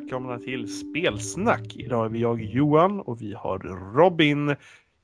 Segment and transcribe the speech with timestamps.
[0.00, 1.76] välkomna till Spelsnack.
[1.76, 3.58] Idag är vi jag Johan och vi har
[3.94, 4.56] Robin,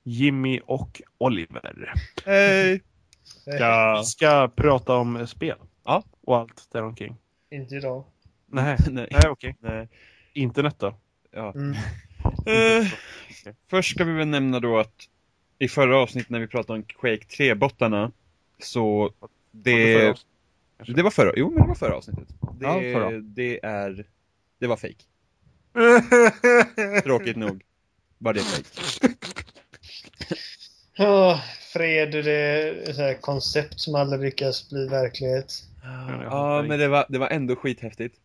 [0.02, 1.92] Jimmy och Oliver.
[2.26, 2.82] Hej!
[3.24, 5.56] Ska, vi ska prata om spel.
[5.84, 6.02] Ja.
[6.20, 7.16] Och allt däromkring.
[7.50, 8.04] Inte idag.
[8.46, 9.08] Nej, Nej.
[9.10, 9.56] nej okej.
[9.60, 9.88] Nej.
[10.32, 10.94] Internet då?
[11.30, 11.52] Ja.
[11.54, 11.72] Mm.
[12.46, 12.86] Eh,
[13.70, 14.94] först ska vi väl nämna då att
[15.58, 18.12] i förra avsnittet när vi pratade om Quake 3-bottarna
[18.58, 19.10] så
[19.50, 20.16] det...
[20.76, 20.94] Kanske.
[20.94, 22.28] Det var förra, jo men det var förra avsnittet.
[22.58, 23.10] Det, Ja, förra.
[23.20, 24.06] det är,
[24.62, 25.04] det var fake.
[27.02, 27.62] Tråkigt nog
[28.18, 28.68] var det fake.
[30.98, 31.40] Åh,
[31.72, 35.52] fred, det är ett koncept som aldrig lyckas bli verklighet.
[35.82, 38.16] Ja, fattar men det var, det var ändå skithäftigt.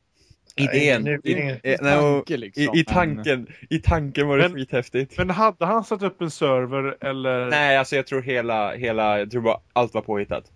[0.57, 1.03] Nej, Idén.
[1.03, 5.17] nu i, tanke, liksom, i, I tanken, i tanken var det Men- skithäftigt.
[5.17, 7.49] Men hade han satt upp en server eller?
[7.49, 10.51] Nej, alltså jag tror hela, hela, jag tror bara allt var påhittat.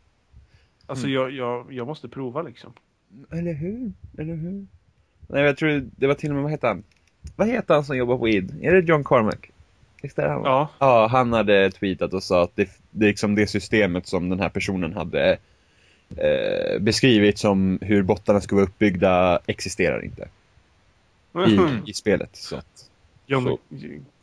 [0.86, 1.16] Alltså Mm.
[1.16, 2.73] jag, jag, jag måste prova liksom.
[3.31, 3.91] Eller hur?
[4.17, 4.67] Eller hur?
[5.32, 6.84] Nej, jag tror det var till och med, vad heter han?
[7.36, 8.60] Vad heter han som jobbar på id?
[8.62, 9.52] Är det John Carmack?
[10.02, 10.42] Visst är det han?
[10.44, 10.70] Ja.
[10.80, 14.50] Ja, han hade tweetat och sa att det, det, liksom det systemet som den här
[14.50, 15.38] personen hade
[16.18, 20.28] eh, beskrivit som hur bottarna ska vara uppbyggda existerar inte
[21.48, 22.30] i, i spelet.
[22.36, 22.56] Så.
[22.56, 22.88] att-
[23.26, 23.58] John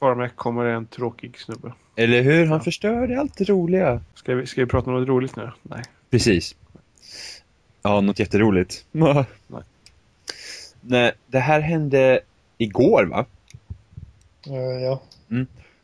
[0.01, 1.73] Carmack kommer är en tråkig snubbe.
[1.97, 2.47] Eller hur?
[2.47, 2.61] Han Ja.
[2.65, 4.01] förstörde allt det roliga.
[4.15, 5.51] Ska vi, ska vi prata om något roligt nu?
[5.63, 5.83] Nej.
[6.11, 6.55] Precis.
[7.83, 8.87] Ja, något jätteroligt.
[8.93, 9.25] Nej.
[10.81, 12.21] Nej, det här hände
[12.59, 13.27] igår va?
[14.83, 15.01] Ja.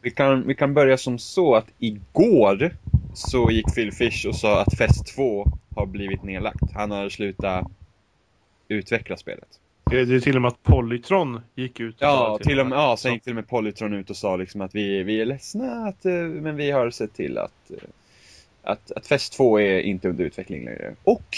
[0.03, 2.77] Vi kan, vi kan börja som så att igår
[3.15, 6.73] så gick Phil Fish och sa att Fest 2 har blivit nedlagt.
[6.75, 7.67] Han har slutat
[8.69, 9.49] utveckla spelet.
[9.91, 11.95] Det det är till och med att Polytron gick ut.
[11.95, 14.17] och Ja, att- till och med, ja, sen gick till och med Polytron ut och
[14.17, 17.71] sa liksom att vi, vi är ledsna att, eh, men vi har sett till att,
[17.71, 17.77] eh,
[18.63, 20.95] att, att Fest 2 är inte under utveckling längre.
[21.05, 21.37] Och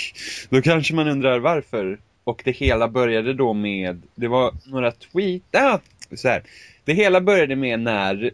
[0.50, 1.98] då kanske man undrar varför.
[2.26, 5.80] Och det hela började då med, det var några tweet, ah,
[6.14, 6.42] så här.
[6.84, 8.30] Det hela började med när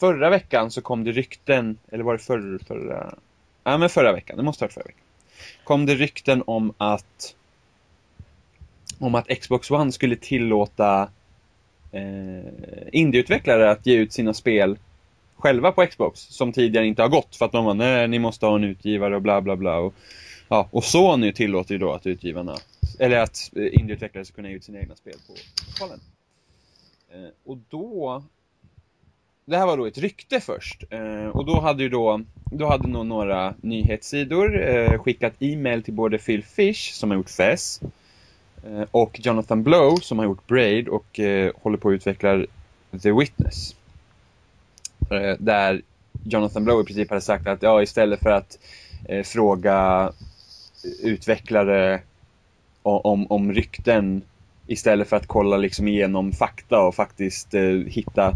[0.00, 3.14] förra veckan så kom det rykten, eller var det förra, förra,
[3.64, 5.04] ja men förra veckan, det måste ha varit förra veckan.
[5.64, 7.34] Kom det rykten om att
[8.98, 11.08] om att Xbox One skulle tillåta
[11.92, 12.52] eh,
[12.92, 14.78] indieutvecklare att ge ut sina spel
[15.36, 18.46] själva på Xbox som tidigare inte har gått för att de var nej, ni måste
[18.46, 19.94] ha en utgivare och bla bla bla och,
[20.52, 22.56] ja, och Sony tillåter ju då att utgivarna
[22.98, 25.34] eller att eh, indieutvecklare ska kunna ge ut sina egna spel på
[25.66, 26.00] konsolen.
[27.12, 28.22] Eh, och då
[29.44, 32.88] det här var då ett rykte först eh, och då hade ju då då hade
[32.88, 37.80] nog några nyhetssidor eh, skickat e-mail till både Phil Fish som har gjort FES
[38.66, 42.46] Eh, och Jonathan Blow som har gjort Braid och eh, håller på att utveckla
[43.02, 43.76] The Witness.
[45.10, 45.82] Eh, där
[46.24, 48.58] Jonathan Blow i princip hade sagt att ja, istället för att
[49.08, 50.12] eh, fråga
[51.02, 52.00] utvecklare
[52.82, 54.22] om, om rykten
[54.66, 58.34] istället för att kolla liksom igenom fakta och faktiskt eh, hitta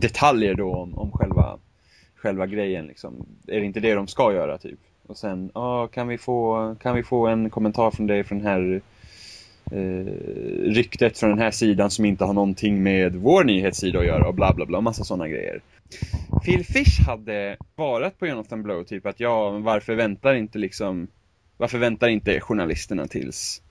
[0.00, 1.58] detaljer då om, om själva,
[2.16, 3.26] själva grejen liksom.
[3.46, 4.78] Är det inte det de ska göra typ?
[5.06, 8.46] Och sen, ja, kan vi få, kan vi få en kommentar från dig från den
[8.46, 8.80] här
[9.70, 10.12] eh,
[10.72, 14.34] ryktet från den här sidan som inte har någonting med vår nyhetssida att göra och
[14.34, 15.60] bla bla bla, massa sådana grejer.
[16.44, 21.08] Phil Fish hade svarat på Jonathan Blow typ att ja, varför väntar inte liksom
[21.62, 23.62] varför väntar inte journalisterna tills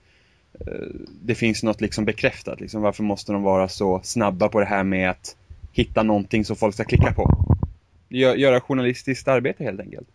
[0.59, 0.87] eh,
[1.21, 4.83] det finns något liksom bekräftat liksom, varför måste de vara så snabba på det här
[4.83, 5.37] med att
[5.71, 7.55] hitta någonting som folk ska klicka på?
[8.09, 10.07] Göra journalistiskt arbete helt enkelt.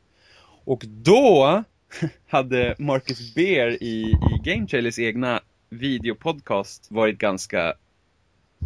[0.65, 1.65] Och då
[2.27, 7.75] hade Marcus Beer i, i Game Trailers egna videopodcast varit ganska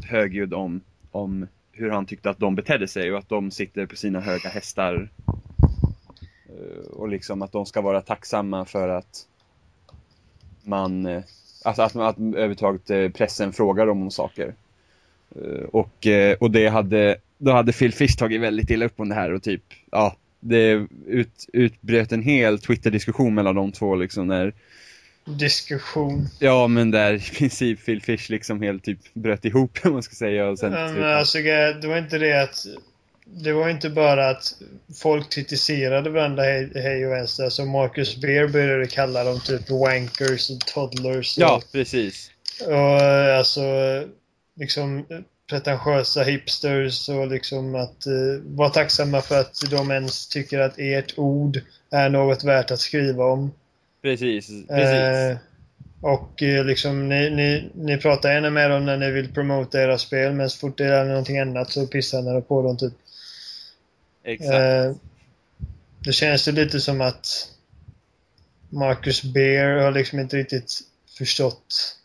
[0.04, 3.96] högljudd om, om hur han tyckte att de betedde sig och att de sitter på
[3.96, 5.10] sina höga hästar.
[6.50, 9.26] Eh, Och liksom att de ska vara tacksamma för att
[10.62, 11.22] man, eh,
[11.64, 14.54] alltså att, att överhuvudtaget eh, pressen frågar dem om saker.
[15.72, 16.06] Och,
[16.38, 19.42] och det hade, då hade Phil Fish tagit väldigt illa upp om det här och
[19.42, 24.52] typ, ja, det ut, utbröt en hel Twitter-diskussion mellan de två liksom när
[25.24, 26.26] Diskussion.
[26.38, 30.14] Ja, men där i princip Phil Fish liksom helt typ bröt ihop, om man ska
[30.14, 30.48] säga.
[30.48, 32.66] Och sen, Ja, men alltså, det var inte det att...
[33.32, 34.54] Det var inte bara att
[35.02, 37.44] folk kritiserade varandra hej, hej och vänster.
[37.44, 41.36] Alltså Marcus Beer började kalla dem typ wankers och toddlers.
[41.36, 42.30] Och, ja, precis.
[42.66, 43.02] och
[43.38, 43.62] alltså
[44.56, 45.06] liksom
[45.50, 51.18] pretentiösa hipsters och liksom att uh, vara tacksamma för att de ens tycker att ert
[51.18, 51.60] ord
[51.90, 53.50] är något värt att skriva om.
[54.02, 54.94] Precis, precis.
[54.94, 55.36] Eh,
[56.00, 59.98] och eh, liksom ni, ni, ni pratar gärna med dem när ni vill promota era
[59.98, 62.92] spel men så fort det är någonting annat så pissar ni på dem typ.
[64.24, 64.52] Exakt.
[64.52, 64.92] Eh,
[66.04, 67.48] det känns ju lite som att
[68.68, 70.80] Marcus Beer har liksom inte riktigt
[71.18, 71.96] förstått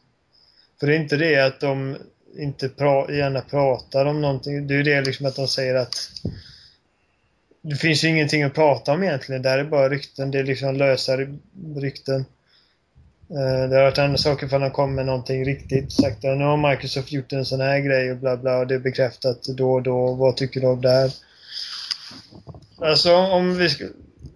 [0.79, 1.97] För det är inte det att de
[2.37, 4.67] inte pra gärna pratar om någonting.
[4.67, 5.95] Det är ju det liksom att de säger att
[7.61, 9.41] det finns ju ingenting att prata om egentligen.
[9.41, 10.31] Det här är bara rykten.
[10.31, 11.17] Det är liksom lösa
[11.75, 12.25] rykten.
[13.29, 15.91] Eh, det har varit andra saker för de kom med någonting riktigt.
[15.91, 18.75] Sagt att nu har Microsoft gjort en sån här grej och bla bla och det
[18.75, 20.13] är bekräftat då och då.
[20.13, 21.11] Vad tycker du om det här?
[22.77, 23.85] Alltså om vi ska,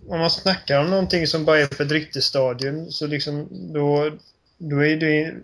[0.08, 4.12] om man snackar om någonting som bara är på ett ryktesstadium så liksom då,
[4.58, 5.36] då är det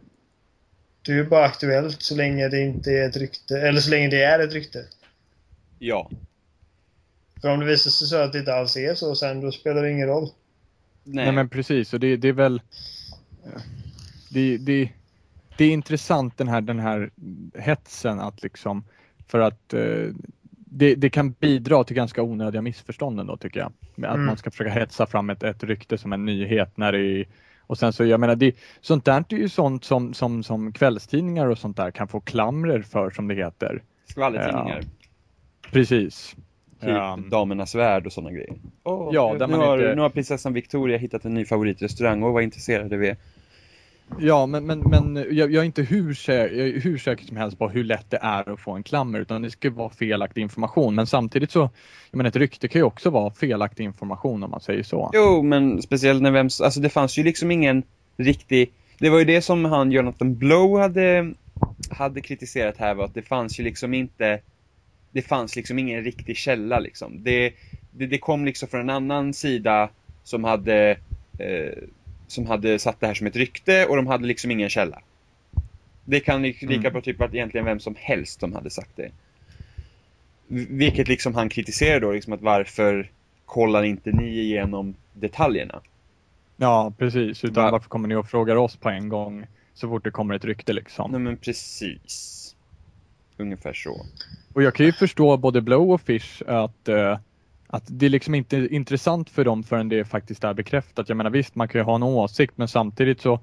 [1.05, 4.09] det är ju bara aktuellt så länge det inte är ett rykte, eller så länge
[4.09, 4.85] det är ett rykte.
[5.79, 6.09] Ja.
[7.41, 9.83] För om det visar sig så att det inte alls är så sen, då spelar
[9.83, 10.29] det ingen roll.
[11.03, 12.61] Nej, Nej men precis, och det, det är väl
[14.29, 14.89] det, det,
[15.57, 17.09] det är intressant den här, den här
[17.53, 18.83] hetsen att liksom
[19.27, 20.07] för att eh,
[20.77, 23.71] det, det, kan bidra till ganska onödiga missförstånd ändå tycker jag.
[24.07, 24.25] Att mm.
[24.25, 27.25] man ska försöka hetsa fram ett, ett rykte som en nyhet när det är
[27.67, 31.47] och sen så, jag menar, det, sånt där är ju sånt som, som, som kvällstidningar
[31.47, 33.83] och sånt där kan få klamrer för som det heter.
[34.05, 34.81] Skvallertidningar.
[34.81, 36.35] Ja, precis.
[36.81, 38.53] Typ um, Damernas Värld och sådana grejer.
[38.83, 39.95] Oh, ja, nu, nu, har, inte...
[39.95, 43.17] nu har prinsessan Victoria hittat en ny favoritrestaurang och vad intresserade vi är.
[44.19, 47.69] Ja, men, men, men jag, jag är inte hur, säker, hur säker som helst på
[47.69, 50.95] hur lätt det är att få en klammer utan det ska vara felaktig information.
[50.95, 51.59] Men samtidigt så,
[52.11, 55.11] jag menar ett rykte kan ju också vara felaktig information om man säger så.
[55.13, 57.83] Jo, men speciellt när vem, alltså det fanns ju liksom ingen
[58.17, 61.33] riktig, det var ju det som han Jonathan Blow hade,
[61.89, 64.39] hade kritiserat här var att det fanns ju liksom inte,
[65.11, 67.23] det fanns liksom ingen riktig källa liksom.
[67.23, 67.53] Det,
[67.91, 69.89] det, det kom liksom från en annan sida
[70.23, 70.97] som hade
[71.39, 71.83] eh,
[72.27, 75.01] som hade satt det här som ett rykte och de hade liksom ingen källa.
[76.05, 76.91] Det kan lika mm.
[76.91, 79.11] bra typ varit egentligen vem som helst som hade sagt det.
[80.47, 83.11] Vilket liksom han kritiserar då, liksom att varför
[83.45, 85.81] kollar inte ni igenom detaljerna?
[86.57, 87.43] Ja, precis.
[87.43, 90.35] Utan Va varför kommer ni och frågar oss på en gång så fort det kommer
[90.35, 91.11] ett rykte liksom?
[91.11, 92.55] Nej men precis.
[93.37, 94.05] Ungefär så.
[94.53, 97.17] Och jag kan ju förstå både Blow och Fish att uh,
[97.75, 101.09] att det är liksom inte intressant för dem förrän det faktiskt är bekräftat.
[101.09, 103.39] Jag menar visst, man kan ju ha en åsikt men samtidigt så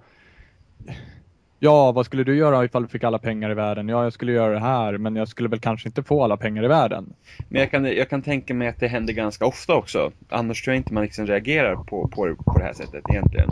[1.64, 3.88] Ja, vad skulle du göra ifall du fick alla pengar i världen?
[3.88, 6.64] Ja, jag skulle göra det här, men jag skulle väl kanske inte få alla pengar
[6.64, 7.12] i världen.
[7.49, 10.12] Men jag kan, jag kan tänka mig att det händer ganska ofta också.
[10.29, 13.50] Annars tror jag inte man liksom reagerar på, på, på det här sättet egentligen.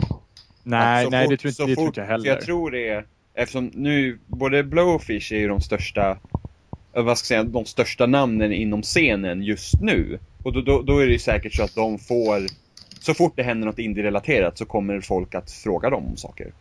[0.63, 2.29] Nej, nej fort, det, tror, inte, det fort, tror inte jag heller.
[2.29, 6.17] Jag tror det är, eftersom nu, både Blowfish är ju de största,
[6.93, 10.19] vad ska jag säga, de största namnen inom scenen just nu.
[10.43, 12.41] Och då, då, då, är det säkert så att de får,
[12.99, 16.51] så fort det händer något indie-relaterat så kommer folk att fråga dem om saker.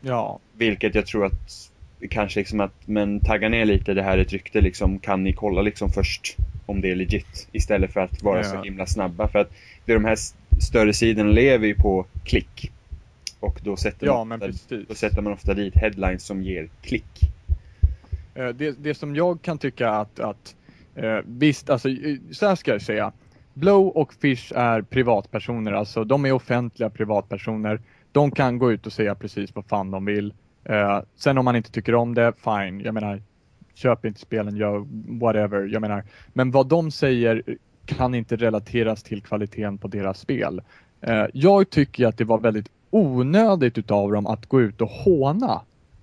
[0.00, 0.38] Ja.
[0.52, 1.70] Vilket jag tror att,
[2.10, 5.32] kanske liksom att, men tagga ner lite, det här är ett rykte liksom, kan ni
[5.32, 6.36] kolla liksom först
[6.66, 7.48] om det är legit?
[7.52, 8.44] Istället för att vara ja.
[8.44, 9.28] så himla snabba.
[9.28, 9.50] För att
[9.84, 10.18] det är de här
[10.60, 12.72] större sidorna lever ju på klick.
[13.40, 17.30] Och då sätter, ja, man, ofta, då sätter man ofta dit headlines som ger klick.
[18.34, 20.56] Eh, det, det som jag kan tycka att, att
[20.94, 21.88] Eh, visst, alltså
[22.30, 23.12] så här ska jag säga.
[23.54, 27.80] Blow och Fish är privatpersoner, alltså de är offentliga privatpersoner.
[28.12, 30.34] De kan gå ut och säga precis vad fan de vill.
[30.64, 32.80] Eh, sen om man inte tycker om det, fine.
[32.80, 33.22] Jag menar,
[33.74, 34.86] köp inte spelen, gör
[35.20, 35.68] whatever.
[35.72, 37.42] Jag menar, men vad de säger
[37.84, 40.62] kan inte relateras till kvaliteten på deras spel.
[41.00, 45.60] Eh, jag tycker att det var väldigt onödigt utav dem att gå ut och håna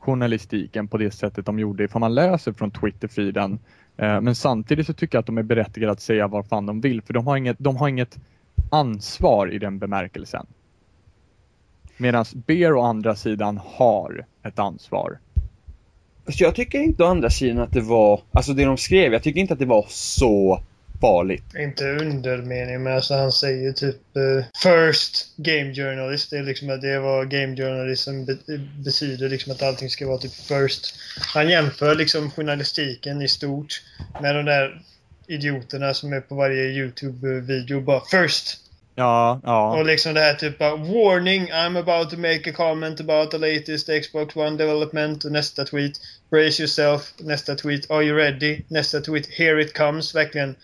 [0.07, 3.59] journalistiken på det sättet de gjorde ifall man läser från Twitter-feeden
[3.97, 6.81] eh, men samtidigt så tycker jag att de är berättigade att säga vad fan de
[6.81, 8.17] vill för de har inget, de har inget
[8.71, 10.45] ansvar i den bemärkelsen.
[11.97, 15.19] Medan Bear å andra sidan har ett ansvar.
[16.25, 19.41] Jag tycker inte å andra sidan att det var, alltså det de skrev, jag tycker
[19.41, 20.61] inte att det var så
[21.01, 21.55] farligt.
[21.55, 26.29] Inte undermening, men alltså han säger typ uh, First Game Journalist.
[26.29, 28.37] Det är liksom att det är vad Game Journalism be
[28.85, 29.29] betyder.
[29.29, 30.95] Liksom att allting ska vara typ first.
[31.33, 33.81] Han jämför liksom journalistiken i stort
[34.21, 34.81] med de där
[35.27, 38.57] idioterna som är på varje YouTube-video bara First!
[38.95, 39.77] Ja, ja.
[39.77, 41.51] Och liksom det här typ bara Warning!
[41.51, 45.23] I'm about to make a comment about the latest Xbox One development.
[45.23, 45.99] Nästa tweet.
[46.29, 47.13] Brace yourself.
[47.17, 47.91] Nästa tweet.
[47.91, 48.61] Are you ready?
[48.67, 49.27] Nästa tweet.
[49.27, 50.15] Here it comes.
[50.15, 50.55] Verkligen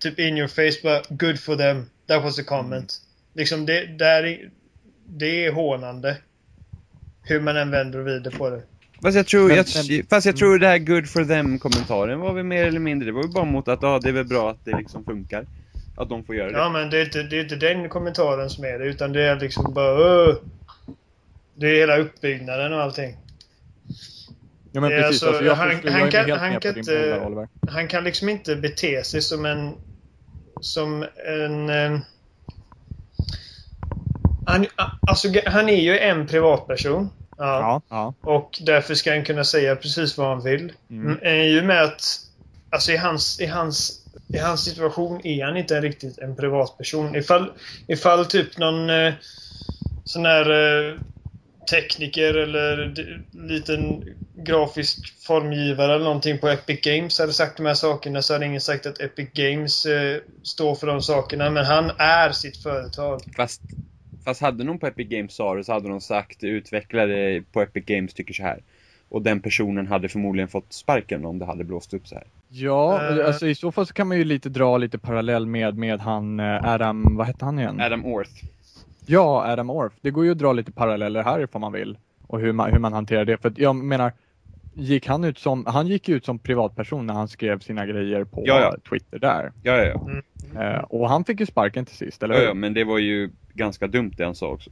[0.00, 1.90] typ in your face bara good for them.
[2.06, 2.72] That was a comment.
[2.72, 3.34] Mm.
[3.34, 4.50] Liksom det, där,
[5.06, 6.16] det är hånande.
[7.22, 8.62] Hur man än vänder och vrider på det.
[9.02, 12.32] Fast jag tror, men, jag, men, fast jag tror det här good for them-kommentaren var
[12.32, 14.50] väl mer eller mindre, det var ju bara mot att ah, det är väl bra
[14.50, 15.46] att det liksom funkar.
[15.96, 16.58] Att de får göra det.
[16.58, 19.22] Ja men det är inte, det är inte den kommentaren som är det, utan det
[19.22, 20.36] är liksom bara uh,
[21.54, 23.16] Det är hela uppbyggnaden och allting.
[24.72, 28.28] Ja men precis, alltså, alltså jag, han, han, kan, han, kan inte, han kan liksom
[28.28, 29.74] inte bete sig som en
[30.60, 31.70] som en...
[31.70, 32.00] Eh,
[34.46, 34.66] han,
[35.00, 37.10] alltså, han är ju en privatperson.
[37.38, 38.14] Ja, ja.
[38.20, 40.72] Och därför ska han kunna säga precis vad han vill.
[40.90, 41.18] Mm.
[41.18, 41.40] Mm.
[41.40, 42.02] I och med att
[42.70, 47.16] alltså i, hans, i, hans, i hans situation är han inte riktigt en privatperson.
[47.16, 47.52] Ifall,
[47.86, 49.14] ifall typ någon eh,
[50.04, 50.94] sån här eh,
[51.70, 52.94] tekniker eller
[53.48, 58.46] liten grafisk formgivare eller någonting på Epic Games hade sagt de här sakerna så hade
[58.46, 61.50] ingen sagt att Epic Games eh, står för de sakerna.
[61.50, 63.20] Men han är sitt företag.
[63.36, 63.62] Fast,
[64.24, 67.84] fast hade någon på Epic Games sa det så hade de sagt utvecklare på Epic
[67.84, 68.60] Games tycker så här.
[69.08, 72.24] Och den personen hade förmodligen fått sparken om det hade blåst upp så här.
[72.48, 73.26] Ja, Eh.
[73.26, 76.40] alltså i så fall så kan man ju lite dra lite parallell med, med han
[76.40, 77.80] eh, Adam, vad hette han igen?
[77.80, 78.30] Adam Orth.
[79.10, 79.92] Ja, Adam Orff.
[80.00, 81.98] Det går ju att dra lite paralleller här ifall man vill.
[82.26, 83.36] Och hur man, hur man hanterar det.
[83.36, 84.12] För jag menar,
[84.74, 88.42] gick han ut som, han gick ut som privatperson när han skrev sina grejer på
[88.46, 88.76] Ja, ja.
[88.90, 89.52] Twitter där.
[89.62, 90.00] Ja, ja, ja.
[90.00, 90.74] Mm.
[90.74, 92.46] Eh, och han fick ju sparken till sist, eller ja, hur?
[92.46, 92.54] ja.
[92.54, 94.70] Men det var ju ganska dumt det han sa också.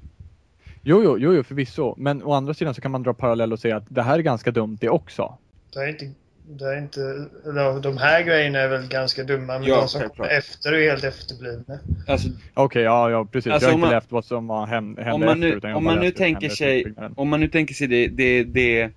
[0.83, 1.95] Jo, jo, jo, jo, förvisso.
[1.97, 4.23] Men å andra sidan så kan man dra parallell och säga att det här är
[4.23, 5.39] ganska dumt det också.
[5.73, 6.05] Det är inte...
[6.51, 7.01] Det är inte
[7.47, 10.29] eller, de här grejerna är väl ganska dumma, men Ja, de som självklart.
[10.29, 11.79] kommer efter är helt efterblivna.
[12.07, 13.53] Alltså, Okej, ja, ja, precis.
[13.53, 15.85] Alltså, jag har inte man- levt vad som hände om man efter, nu, jag om
[15.85, 18.91] man nu tänker sig, om man nu tänker sig det, det, det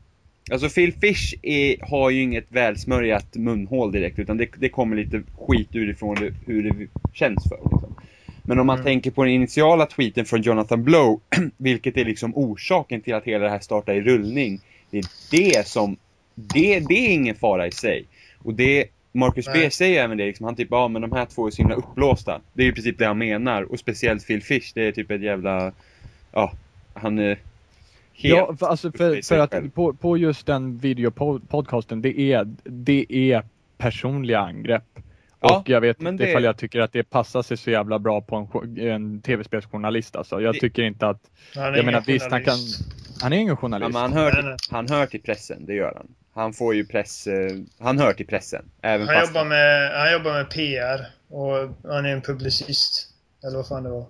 [0.51, 5.23] Alltså Phil Fish är, har ju inget välsmörjat munhål direkt utan det, det kommer lite
[5.47, 7.95] skit urifrån det, hur det känns för liksom.
[8.45, 8.85] Men om man Mm.
[8.85, 11.21] tänker på den initiala tweeten från Jonathan Blow,
[11.57, 14.59] vilket är liksom orsaken till att hela det här startar i rullning.
[14.91, 15.97] Det är det som,
[16.53, 18.05] det, det är ingen fara i sig.
[18.37, 19.71] Och det, Marcus B Nej.
[19.71, 22.41] säger även det, liksom, han typ, ja men de här två är så himla uppblåsta.
[22.53, 25.11] Det är ju i princip det han menar, och speciellt Phil Fish, det är typ
[25.11, 25.71] ett jävla,
[26.31, 26.53] ja,
[26.93, 27.25] han är
[28.13, 33.05] helt Ja, för, alltså för, för att på, på just den videopodcasten, det är, det
[33.09, 33.43] är
[33.77, 34.83] personliga angrepp.
[35.43, 37.99] Ja, och jag vet inte det- ifall jag tycker att det passar sig så jävla
[37.99, 40.41] bra på en, en tv-spelsjournalist alltså.
[40.41, 41.21] Jag Det- tycker inte att,
[41.55, 42.57] Han är jag ingen menar visst han kan,
[43.21, 43.93] han är ingen Ja, journalist.
[43.93, 46.07] men han, hör till, han hör till pressen, det gör han.
[46.33, 48.65] Han får ju press, eh, han hör till pressen.
[48.81, 53.07] Även Han fast jobbar, med, han jobbar med PR och han är en publicist.
[53.43, 54.05] Eller vad fan det var.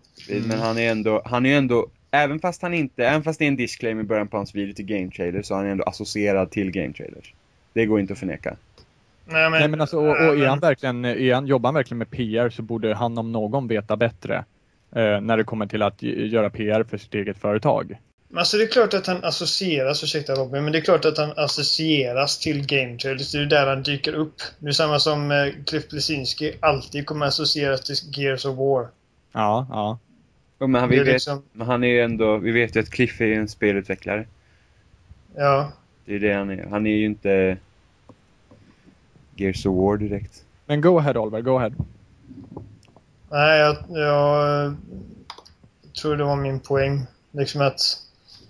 [0.48, 3.48] Men han är ändå, han är ändå, även fast han inte, även fast det är
[3.48, 6.52] en disclaimer i början på hans video till Game Trailer så är han ändå associerad
[6.52, 7.34] till Game Trailers.
[7.74, 8.56] Det går inte att förneka.
[9.26, 11.98] Nej men, Nej men alltså, och, och är han verkligen, är han, jobbar han verkligen
[11.98, 14.46] med PR så borde han om någon veta bättre.
[14.96, 17.98] Eh, när det kommer till att göra PR för sitt eget företag.
[18.32, 21.18] Men Alltså det är klart att han associeras, ursäkta Robin, men det är klart att
[21.18, 23.32] han associeras till Game Trailers.
[23.32, 24.42] Det är ju där han dyker upp.
[24.60, 28.88] Det är samma som eh, Cliff Blesinski alltid kommer associeras till Gears of War.
[29.32, 30.00] Ja, ja.
[30.60, 32.90] Men han, vi är vet, liksom, men han är ju ändå, vi vet ju att
[32.90, 34.28] Cliff är en spelutvecklare.
[35.36, 35.72] ja.
[36.06, 36.68] Det är det han är.
[36.70, 37.58] Han är ju inte
[39.36, 40.44] Gears of War direkt.
[40.66, 41.72] Men go ahead Oliver, go ahead.
[43.32, 44.74] Nej, jag, jag eh,
[46.02, 47.06] tror det var min poäng.
[47.32, 47.82] Liksom att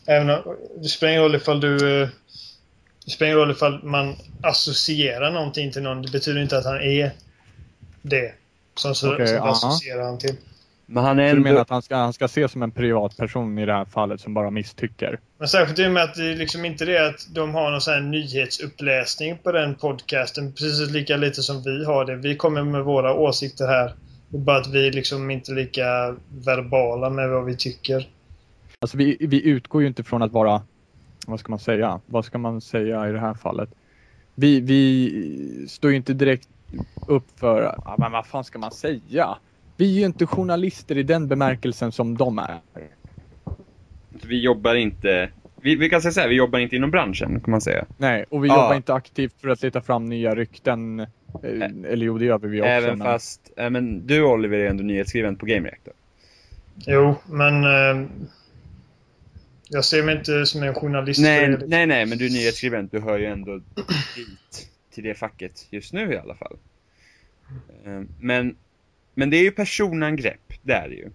[0.06, 2.02] även om, det spelar ingen roll ifall du...
[2.04, 2.10] eh,
[3.06, 6.02] Det spelar ingen roll ifall man associerar någonting till någon.
[6.02, 7.12] Det betyder inte att han är
[8.02, 8.34] det.
[8.76, 10.36] Som, så, Okej, som associerar han till.
[10.86, 11.44] Men han är Så du ändå...
[11.50, 14.34] menar att han ska, han ska ses som en privatperson i det här fallet som
[14.34, 15.20] bara misstycker?
[15.40, 17.82] Men särskilt i och med att det är liksom inte det att de har någon
[17.82, 20.54] sån här nyhetsuppläsning på den podcasten.
[20.54, 22.16] Precis lika lite som vi har det.
[22.16, 23.94] Vi kommer med våra åsikter här.
[24.30, 26.16] Bara att vi liksom inte är lika
[26.46, 28.08] verbala med vad vi tycker.
[28.84, 30.62] Alltså vi, vi utgår ju inte från att vara,
[31.28, 33.70] vad ska man säga, vad ska man säga i det här fallet?
[34.36, 36.50] Vi, vi står ju inte direkt
[37.08, 39.38] upp för, ja, men vad fan ska man säga?
[39.78, 42.60] Vi är ju inte journalister i den bemärkelsen som de är.
[44.10, 45.30] Vi jobbar inte...
[45.62, 47.86] Vi, vi kan säga så här, vi jobbar inte inom branschen, kan man säga.
[47.98, 48.56] Nej, och vi Ja.
[48.56, 51.00] jobbar inte aktivt för att leta fram nya rykten.
[51.00, 51.08] Eh,
[51.86, 52.70] Eller jo, det gör vi också.
[52.70, 53.08] Även men...
[53.08, 53.52] fast...
[53.58, 55.94] Äh, men du Oliver är ändå nyhetsskribent på Game Reactor.
[56.76, 57.64] Jo, men...
[59.74, 61.22] Jag ser mig inte som en journalist.
[61.22, 62.92] Nej, nej, nej, men du är nyhetsskribent.
[62.92, 63.58] Du hör ju ändå
[64.16, 66.58] dit till det facket just nu i alla fall.
[67.86, 68.56] Eh, Men,
[69.14, 71.10] men det är ju personangrepp, det är det ju.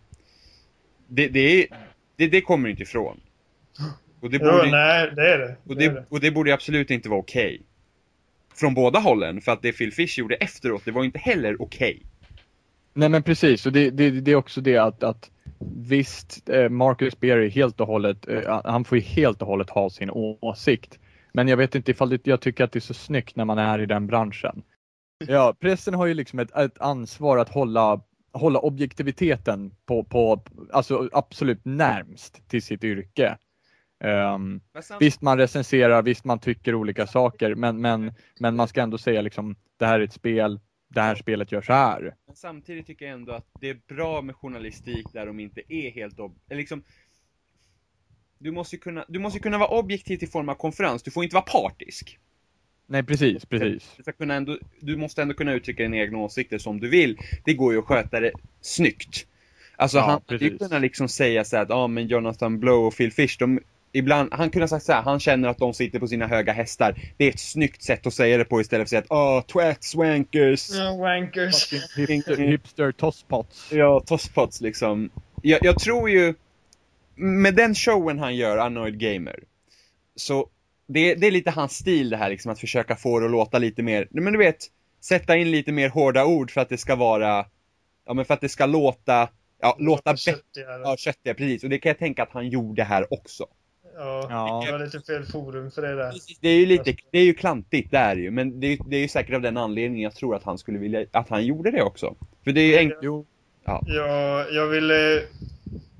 [1.08, 1.66] Det, det, är,
[2.16, 3.20] det, det kommer inte ifrån.
[4.20, 5.56] Och det Jo, borde, nej, det är det.
[5.64, 7.62] och det, det, och det borde absolut inte vara okej.
[8.54, 12.02] Från båda hållen, för att det Phil Fish gjorde efteråt, det var inte heller okej.
[12.96, 15.30] Nej men precis, och det, det, det är också det att, att
[15.76, 19.90] visst, eh, Marcus Berry helt och hållet, eh, han får ju helt och hållet ha
[19.90, 20.98] sin åsikt.
[21.32, 23.58] Men jag vet inte ifall det, jag tycker att det är så snyggt när man
[23.58, 24.62] är i den branschen.
[25.26, 28.00] Ja, pressen har ju liksom ett, ett ansvar att hålla,
[28.32, 33.36] hålla objektiviteten på, på, alltså absolut närmst till sitt yrke.
[34.04, 34.60] Ehm,
[35.00, 39.22] visst man recenserar, visst man tycker olika saker, men, men, men man ska ändå säga
[39.22, 42.14] liksom, det här är ett spel, det här spelet gör så här.
[42.26, 45.90] Men samtidigt tycker jag ändå att det är bra med journalistik där de inte är
[45.90, 46.82] helt ob- liksom
[48.38, 51.24] du måste ju kunna, du måste kunna vara objektiv i form av konferens, du får
[51.24, 52.18] inte vara partisk.
[52.86, 53.94] Nej, precis, precis.
[53.96, 57.18] Du, ska kunna ändå, du måste ändå kunna uttrycka dina egna åsikter som du vill.
[57.44, 59.26] Det går ju att sköta det snyggt.
[59.76, 60.68] Alltså Ja, han hade ju precis.
[60.68, 63.60] kunnat liksom säga så här att, ja ah, men Jonathan Blow och Phil Fish, de,
[63.98, 66.52] ibland, han kunde ha sagt så här, han känner att de sitter på sina höga
[66.52, 66.94] hästar.
[67.16, 69.62] Det är ett snyggt sätt att säga det på istället för att säga att, åh,
[69.62, 70.70] twat, swankers.
[70.70, 71.72] Ja, wankers.
[71.96, 73.72] Hipster, hipster tosspots.
[73.72, 75.10] Ja, tosspots liksom.
[75.42, 76.34] Jag, jag tror ju,
[77.14, 79.44] med den showen han gör, Annoyed Gamer,
[80.16, 80.48] så
[80.86, 83.58] det, det är lite hans stil det här liksom, att försöka få det att låta
[83.58, 84.66] lite mer, men du vet,
[85.00, 87.46] sätta in lite mer hårda ord för att det ska vara,
[88.06, 89.28] ja men för att det ska låta,
[89.60, 91.64] ja, låta bättre, ja, köttiga, precis.
[91.64, 93.46] Och det kan jag tänka att han gjorde här också.
[93.98, 94.62] Ja, Ja.
[94.66, 96.14] det var lite fel forum för det där.
[96.40, 98.96] Det är ju lite, det är ju klantigt, det är ju, men det är, det
[98.96, 101.70] är ju säkert av den anledningen jag tror att han skulle vilja, att han gjorde
[101.70, 102.14] det också.
[102.44, 103.26] För det är ju enkelt, Jo,
[103.86, 105.22] Jag, jag ville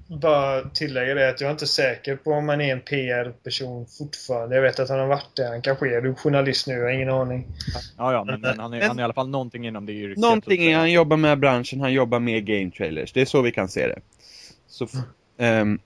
[0.09, 4.55] bara tillägga det att jag är inte säker på om han är en PR-person fortfarande.
[4.55, 5.47] Jag vet att han har varit det.
[5.49, 7.47] Han kanske är journalist nu, jag har ingen aning.
[7.99, 9.93] ja, ja, men, men han, är, Men- han är i alla fall någonting inom det
[9.93, 10.19] yrket.
[10.19, 13.13] Någonting är han jobbar med branschen, han jobbar med game trailers.
[13.13, 14.01] Det är så vi kan se det.
[14.69, 14.89] Så,
[15.39, 15.79] ehm,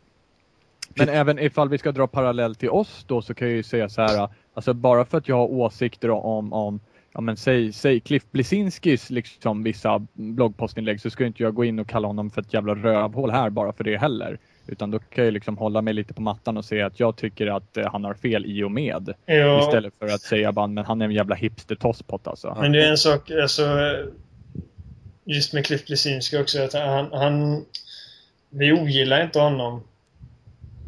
[1.00, 3.88] Men även ifall vi ska dra parallell till oss då så kan jag ju säga
[3.88, 6.80] så här, alltså bara för att jag har åsikter om, om
[7.12, 11.78] ja men säg, säg Cliff Blesinskis liksom vissa bloggpostinlägg så ska inte jag gå in
[11.78, 14.38] och kalla honom för ett jävla rövhål här bara för det heller.
[14.66, 17.47] Utan då kan jag liksom hålla mig lite på mattan och säga att jag tycker
[17.47, 19.14] att eh, han har fel i och med.
[19.26, 22.57] Ja, Istället för att säga bara, men han är en jävla hipster tosspot alltså.
[22.61, 23.62] men det är en sak, alltså,
[25.25, 27.64] just med Cliff Blesinski också, att han, han...
[28.52, 29.83] Vi ogillar inte honom.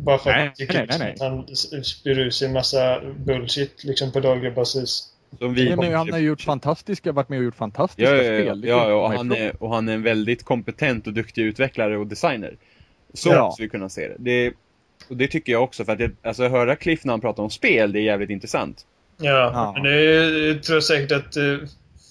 [0.04, 1.16] Bara för Nej, att nej, nej, nej.
[1.20, 5.08] han spyr ut sig en massa bullshit liksom på daglig basis.
[5.38, 8.22] som vi Nej, men han har gjort fantastiska, varit med och gjort Ja, fantastiska ja,
[8.22, 8.64] ja, spel.
[8.64, 11.42] Ja, kan ja, inte och, han är, och han är en väldigt kompetent och duktig
[11.42, 12.56] utvecklare och designer.
[13.14, 13.44] Så Ja.
[13.44, 14.16] måste vi kunna se det.
[14.18, 14.52] det.
[15.08, 17.50] Och det tycker jag också, för att det, alltså, höra Cliff när han pratar om
[17.50, 18.86] spel, det är jävligt intressant.
[19.16, 19.72] Ja, Ja.
[19.74, 21.58] men det är, jag tror säkert att uh,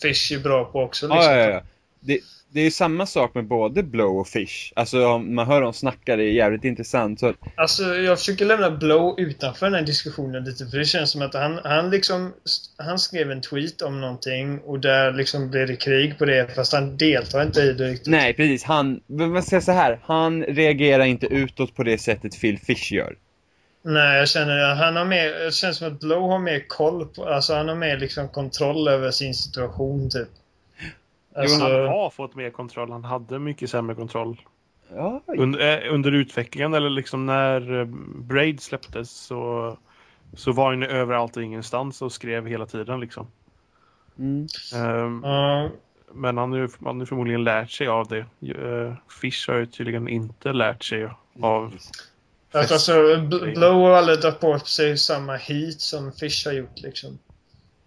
[0.01, 1.07] Fish är bra på också.
[1.07, 1.23] Liksom.
[1.23, 1.61] Ja, ja, ja.
[1.99, 2.19] Det,
[2.53, 4.73] det är ju samma sak med både Blow och Fish.
[4.75, 7.19] Alltså man hör dem snacka, det är jävligt intressant.
[7.19, 11.21] Så, Alltså, jag försöker lämna Blow utanför den här diskussionen lite, för det känns som
[11.21, 12.33] att han, han liksom,
[12.77, 16.73] han skrev en tweet om någonting och där liksom blev det krig på det, fast
[16.73, 18.07] han deltar inte i det riktigt.
[18.07, 18.63] nej, precis.
[18.63, 23.15] Han, man säger så här, han reagerar inte utåt på det sättet Phil Fish gör.
[23.83, 27.29] Nej, jag känner han har mer, det känns som att Blow har mer koll på,
[27.29, 30.27] alltså han har mer liksom kontroll över sin situation typ.
[31.35, 32.91] Alltså, Han har fått mer kontroll.
[32.91, 34.41] Han hade mycket sämre kontroll.
[34.95, 39.77] Ja, Under, eh, under utvecklingen eller liksom när eh, Braid släpptes så,
[40.33, 43.27] så var han överallt och ingenstans och skrev hela tiden liksom.
[44.19, 44.47] mm.
[44.75, 45.69] Ehm, ja,
[46.13, 48.25] Men han har ju han har ju förmodligen lärt sig av det.
[48.51, 51.09] Eh, Fish har ju tydligen inte lärt sig
[51.41, 51.73] av...
[52.51, 56.81] att alltså, Bl- Blow har aldrig dragit på sig samma heat som Fish har gjort
[56.81, 57.19] liksom.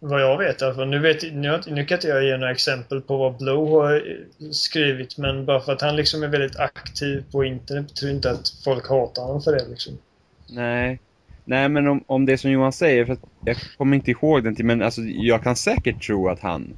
[0.06, 0.88] Vad jag vet i alla fall.
[0.88, 4.50] Nu, vet, nu, nu kan inte jag ge några exempel på vad Blow har eh,
[4.50, 8.52] skrivit, men bara för att han liksom är väldigt aktiv på internet betyder inte att
[8.64, 9.98] folk hatar honom för det liksom.
[10.50, 10.98] Nej.
[11.44, 14.64] Nej, men om, om det som Johan säger, för jag kommer inte ihåg den till,
[14.64, 16.76] men alltså jag kan säkert tro att han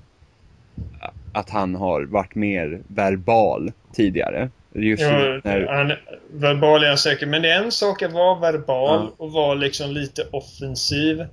[1.32, 4.50] att han har varit mer verbal tidigare.
[4.72, 5.92] Just Ja, när, han,
[6.32, 9.24] verbal är han säker, men det är en sak att vara verbal Ja.
[9.24, 11.26] och vara liksom lite offensiv.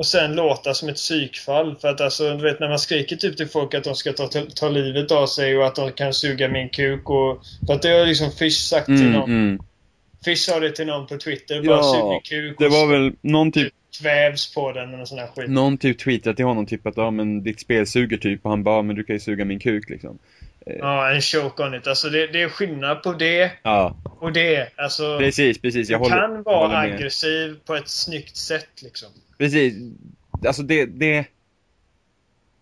[0.00, 1.76] Och sen låta som ett psykfall.
[1.76, 4.28] För att alltså, du vet när man skriker typ till folk att de ska ta,
[4.54, 7.42] ta livet av sig och att de kan suga min kuk och...
[7.66, 9.30] För att det har liksom Fish sagt till mm, någon.
[9.30, 9.58] mm.
[10.24, 11.54] Fish sa det till någon på Twitter.
[11.54, 15.18] Ja, bara sug min kuk Det var väl någon typ, kvävs på den eller sån
[15.18, 15.50] här skit.
[15.50, 18.62] någon typ tweetade till honom typ att ja men ditt spel suger typ och han
[18.62, 20.18] bara men du kan ju suga min kuk liksom.
[20.66, 21.86] Ja, en choke on it.
[21.86, 24.68] Alltså det, det är skillnad på det Ja, och det.
[24.76, 25.90] Alltså, precis, precis.
[25.90, 29.08] Jag du håller, kan vara håller aggressiv på ett snyggt sätt liksom.
[29.40, 29.74] Precis.
[30.46, 31.26] Alltså det, det...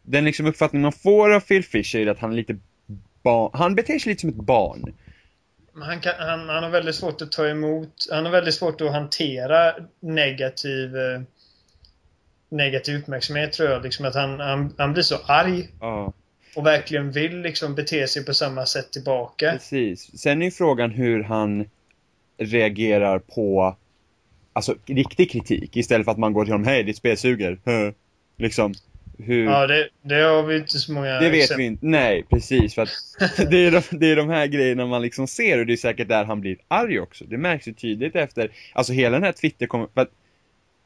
[0.03, 2.57] Den liksom uppfattning man får av Phil Fisher är att han är lite
[3.23, 3.51] barn...
[3.55, 4.95] Han beter sig lite som ett barn.
[5.73, 8.81] Men Han, kan, han, han har väldigt svårt att ta emot, han har väldigt svårt
[8.81, 11.21] att hantera negativ eh,
[12.49, 13.83] negativ uppmärksamhet tror jag.
[13.83, 16.13] Liksom att han, han, han blir så arg Ja,
[16.57, 19.53] och verkligen vill liksom bete sig på samma sätt tillbaka.
[19.53, 20.19] precis.
[20.21, 21.65] Sen är ju frågan hur han
[22.39, 23.77] reagerar på
[24.59, 27.59] alltså riktig kritik istället för att man går till honom hej ditt spel suger.
[28.37, 28.75] Liksom.
[29.19, 29.45] Hur...
[29.45, 31.59] Ja, det, det har vi inte så många Det vet exempel.
[31.59, 31.87] vi inte.
[31.87, 32.75] Nej, precis.
[32.75, 32.89] För
[33.51, 36.09] det, är de, det är de här grejerna man liksom ser och det är säkert
[36.09, 37.25] där han blir arg också.
[37.25, 40.11] Det märks ju tydligt efter, alltså hela den här Twitter kom, för att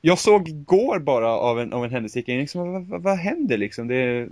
[0.00, 3.88] Jag såg igår bara av en, av en händelse, liksom, vad, vad, vad händer liksom?
[3.88, 4.28] Det är,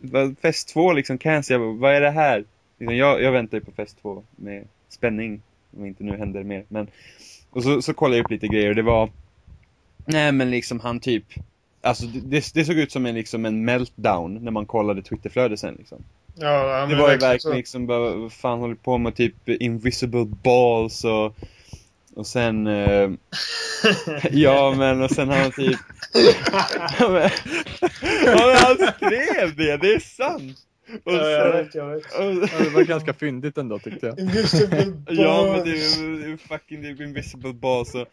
[0.00, 2.44] vad- fest två liksom, cancel, jag bara, vad är det här?
[2.78, 5.42] Liksom, jag, jag väntar ju på fest två med spänning.
[5.76, 6.64] Om inte nu händer mer.
[6.68, 6.86] Men,
[7.52, 9.10] och så, så kollade jag upp lite grejer och det var,
[10.04, 11.24] nej men liksom han typ,
[11.80, 15.74] alltså det, det såg ut som en, liksom en meltdown när man kollade Twitterflödet sen
[15.78, 16.04] liksom.
[16.34, 17.54] Ja, Det var ju verkligen så.
[17.54, 21.36] liksom bara, vad fan håller på med typ invisible balls och
[22.14, 23.10] och sen, eh,
[24.30, 25.78] ja men och sen har han typ
[26.98, 27.08] ja,
[28.46, 30.58] men han skrev det, det är sant!
[31.04, 32.02] Och Ja, jag vet, jag vet.
[32.18, 32.24] Ja,
[32.64, 34.18] det var ganska fyndigt ändå tyckte jag.
[35.08, 38.06] Ja men det är ju fucking det är invisible balls och,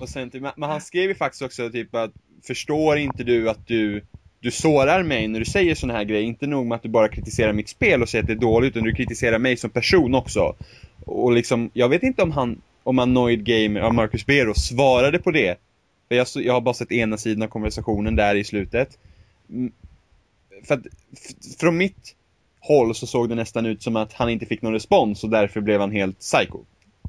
[0.00, 2.10] och sen typ, men han skrev ju faktiskt också typ att
[2.46, 4.02] Förstår inte du att du
[4.40, 7.08] Du sårar mig när du säger såna här grejer, inte nog med att du bara
[7.08, 10.14] kritiserar mitt spel och säger att det är dåligt utan du kritiserar mig som person
[10.14, 10.56] också.
[11.06, 15.30] Och liksom, jag vet inte om han Om Annoyed Gamer, av Marcus Bero svarade på
[15.30, 15.58] det.
[16.08, 18.98] För jag, så- jag har bara sett ena sidan av konversationen där i slutet
[20.64, 20.80] För att,
[21.60, 22.16] från mitt
[22.60, 25.60] håll så såg det nästan ut som att han inte fick någon respons och därför
[25.60, 26.58] blev han helt psycho.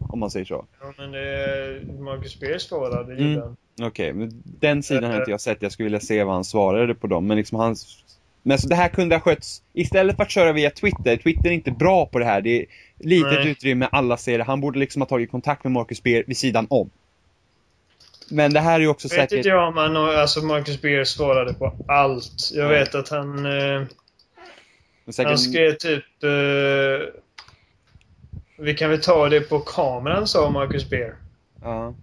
[0.10, 0.66] Om man säger så.
[0.82, 3.32] Ja, men det, Marcus Beer svarade Mm.
[3.34, 3.58] gjorde han.
[3.88, 5.62] Okej, men den sidan har inte jag sett.
[5.62, 7.28] Jag skulle vilja se vad han svarade på dem.
[7.28, 8.04] Men liksom hans...
[8.44, 9.62] Men alltså det här kunde ha skötts...
[9.74, 12.42] Istället för att köra via Twitter, Twitter är inte bra på det här.
[12.42, 12.66] Det är
[12.98, 13.50] litet Nej.
[13.52, 14.44] utrymme, alla ser det.
[14.44, 16.90] Han borde liksom ha tagit kontakt med Marcus Beer vid sidan om.
[18.32, 19.32] Men det här är ju också Vet säkert...
[19.32, 22.52] inte jag om han, alltså Marcus Beer svarade på allt.
[22.54, 23.46] Jag vet att han...
[23.46, 23.84] Eh,
[25.12, 25.28] säkert...
[25.30, 26.24] Han skrev typ...
[26.24, 27.08] Eh,
[28.58, 31.16] vi kan väl ta det på kameran, sa Marcus Beer.
[31.62, 31.94] Ja.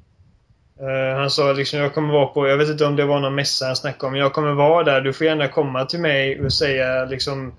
[0.80, 3.34] Eh, han sa liksom, jag kommer vara på, jag vet inte om det var någon
[3.34, 6.52] mässa han snackade om, jag kommer vara där, du får gärna komma till mig och
[6.52, 7.52] säga liksom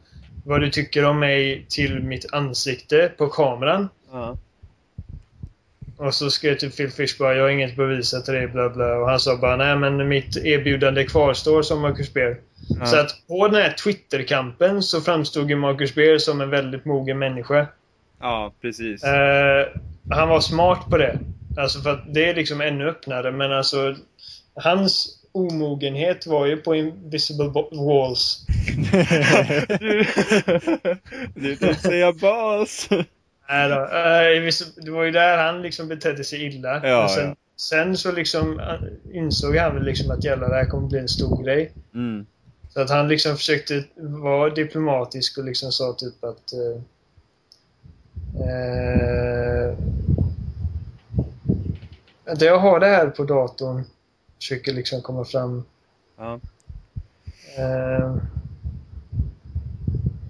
[0.46, 3.90] vad du tycker om mig till mitt ansikte på kameran.
[4.12, 4.38] ja.
[6.00, 8.70] Och så skrev typ Phil Fish bara, jag har inget att bevisa till dig, bla
[8.70, 8.98] bla.
[8.98, 12.38] Och han sa bara, nej men mitt erbjudande kvarstår som Marcus Beer.
[12.80, 12.86] Ja.
[12.86, 17.20] Så att på den här Twitter-kampen så framstod ju Marcus Beer som en väldigt mogen
[17.20, 17.68] människa.
[18.20, 19.04] ja, precis.
[19.04, 19.68] Eh,
[20.10, 21.20] han var smart på det.
[21.58, 23.96] Alltså för att det är liksom ännu öppnare, men alltså
[24.56, 28.46] hans omogenhet var ju på Invisible Walls.
[29.80, 30.06] du,
[31.42, 32.90] du kan säga bas.
[33.50, 33.88] Nej då,
[34.82, 36.88] det var ju där han liksom betedde sig illa.
[36.88, 37.36] Ja, sen, ja.
[37.56, 41.08] sen så liksom eh, insåg han väl liksom att jävlar, det här kommer bli en
[41.08, 41.72] stor grej.
[41.94, 42.26] Mm.
[42.70, 46.82] Så att han liksom försökte vara diplomatisk och liksom sa typ att eh,
[48.48, 49.74] eh,
[52.26, 53.84] att jag har det här på datorn.
[54.38, 55.64] Försöker liksom komma fram.
[56.18, 56.40] Ja.
[57.58, 58.16] Eh,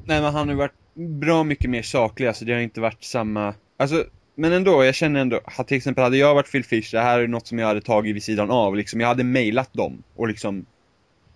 [0.05, 3.03] Nej men han har ju varit bra mycket mer saklig, alltså det har inte varit
[3.03, 6.91] samma, alltså men ändå, jag känner ändå, att till exempel hade jag varit Phil Fish,
[6.91, 9.73] det här är något som jag hade tagit vid sidan av, liksom jag hade mailat
[9.73, 10.65] dem och liksom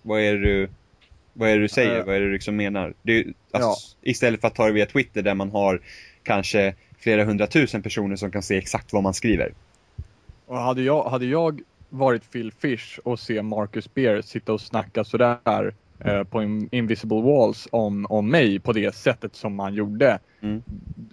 [0.02, 0.70] Vad är det du,
[1.34, 2.06] vad är du säger, Eh.
[2.06, 2.94] vad är det du liksom menar?
[3.02, 5.82] Det, alltså, Istället för att ta det via Twitter där man har
[6.24, 9.54] kanske flera hundratusen personer som kan se exakt vad man skriver.
[10.46, 15.04] Och hade jag, hade jag varit Phil Fish och se Marcus Beer sitta och snacka
[15.04, 15.74] sådär
[16.06, 20.20] eh, på In- Invisible Walls om, om mig på det sättet som man gjorde.
[20.42, 20.64] Mm.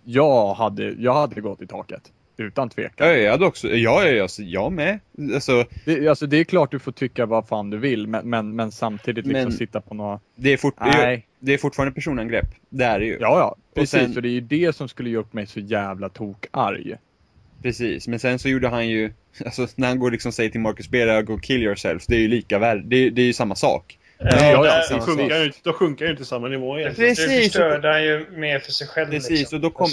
[0.05, 2.03] Jag, hade, jag hade gått i taket.
[2.37, 3.07] Utan tvekan.
[3.09, 4.99] Ja, jag hade också, ja, ja, alltså, jag med.
[5.35, 8.57] Alltså, Det, alltså, det är klart du får tycka vad fan du vill men, men,
[8.57, 10.23] men samtidigt liksom Men- sitta på något...
[10.37, 11.27] det är, fort, Nej.
[11.41, 12.47] det är fortfarande personangrepp.
[12.69, 13.13] Det är det ju.
[13.21, 13.57] Ja, ja.
[13.75, 13.91] Precis.
[14.01, 16.95] sen- Och det är ju det som skulle gjort mig så jävla tokarg.
[17.63, 19.13] Precis, men sen så gjorde han ju,
[19.45, 22.21] alltså när han går liksom och säger till Marcus Bera, go kill yourself, det är
[22.21, 23.99] ju lika värre, det, det är ju samma sak.
[24.21, 24.97] Ja, ja, där- precis.
[24.97, 26.95] Då sjunker han ju- Då sjunker han ju till samma nivå igen.
[26.95, 27.27] Precis.
[27.27, 29.11] Det förstörde han ju mer för sig själv.
[29.11, 29.57] Precis, liksom.
[29.57, 29.89] och då kom-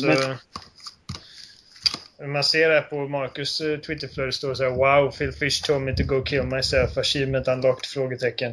[2.34, 5.96] Man ser det på Marcus eh, Twitterflöde står så här Wow, Phil Fish told me
[5.96, 6.98] to go kill myself.
[6.98, 7.86] Achievement unlocked?
[7.86, 8.52] Frågetecken.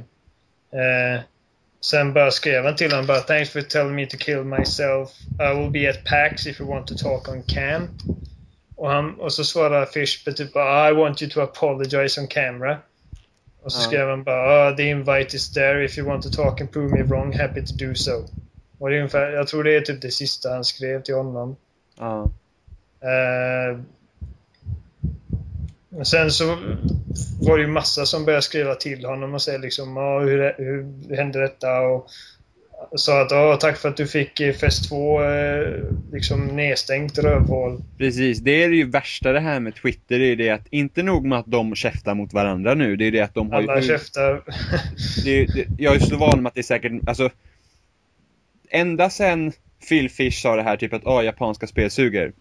[0.72, 1.20] Eh,
[1.80, 5.10] sen bara skrev han till honom bara Thanks for telling me to kill myself.
[5.40, 7.88] I will be at PAX if you want to talk on cam.
[8.76, 12.78] Och, han, och så svarade Fish på typ I want you to apologize on camera.
[13.64, 16.60] Och så skrev han bara oh, The invite is there if you want to talk
[16.60, 18.24] and prove me wrong, happy to do so.
[18.78, 21.56] Och det är ungefär, jag tror det är typ det sista han skrev till honom.
[21.98, 22.30] Ja.
[23.00, 23.78] Eh,
[25.88, 26.46] men sen så
[27.40, 31.16] var det ju massa som började skriva till honom och säga liksom "Ja, hur, hur
[31.16, 31.80] hände detta?
[31.80, 32.06] Och
[32.96, 37.82] sa att "Ja, tack för att du fick eh, Fest 2 eh, liksom nedstängt rövhål.
[37.98, 41.02] Precis, det är det ju värsta det här med Twitter, det är det att inte
[41.02, 43.80] nog med att de käftar mot varandra nu, det är det att de har Alla
[43.80, 43.88] ju...
[43.88, 44.42] käftar.
[45.24, 47.30] Det, det, jag är så van med att det är säkert, alltså
[48.70, 49.52] Ända sen
[49.88, 52.32] Phil Fish sa det här typ att ah, japanska spel suger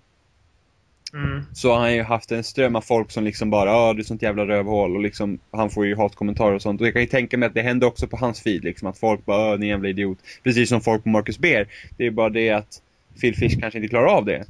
[1.13, 1.45] mm.
[1.53, 4.03] Så har han ju haft en ström av folk som liksom bara ah, du är
[4.03, 7.07] sånt jävla rövhål och liksom Han får ju hatkommentarer och sånt och jag kan ju
[7.07, 9.67] tänka mig att det händer också på hans feed liksom att folk bara ah, ni
[9.67, 12.81] jävla idiot Precis som folk på Marcus Beer Det är bara det att
[13.21, 14.45] Phil Fish kanske inte klarar av det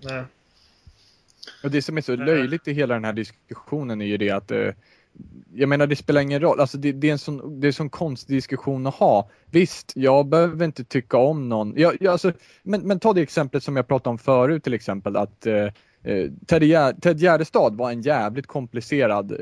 [0.00, 0.22] Nej.
[1.62, 4.50] Och det som är så löjligt i hela den här diskussionen är ju det att
[4.50, 4.70] eh,
[5.54, 7.72] jag menar det spelar ingen roll, alltså det, det är en sån, det är en
[7.72, 9.28] sån konstig diskussion att ha.
[9.50, 11.74] Visst, jag behöver inte tycka om någon.
[11.76, 12.32] Jag, jag, alltså,
[12.62, 15.66] men, men ta det exemplet som jag pratade om förut till exempel att eh,
[16.46, 19.38] Ted, Gär, Ted Gärdestad var en jävligt komplicerad eh,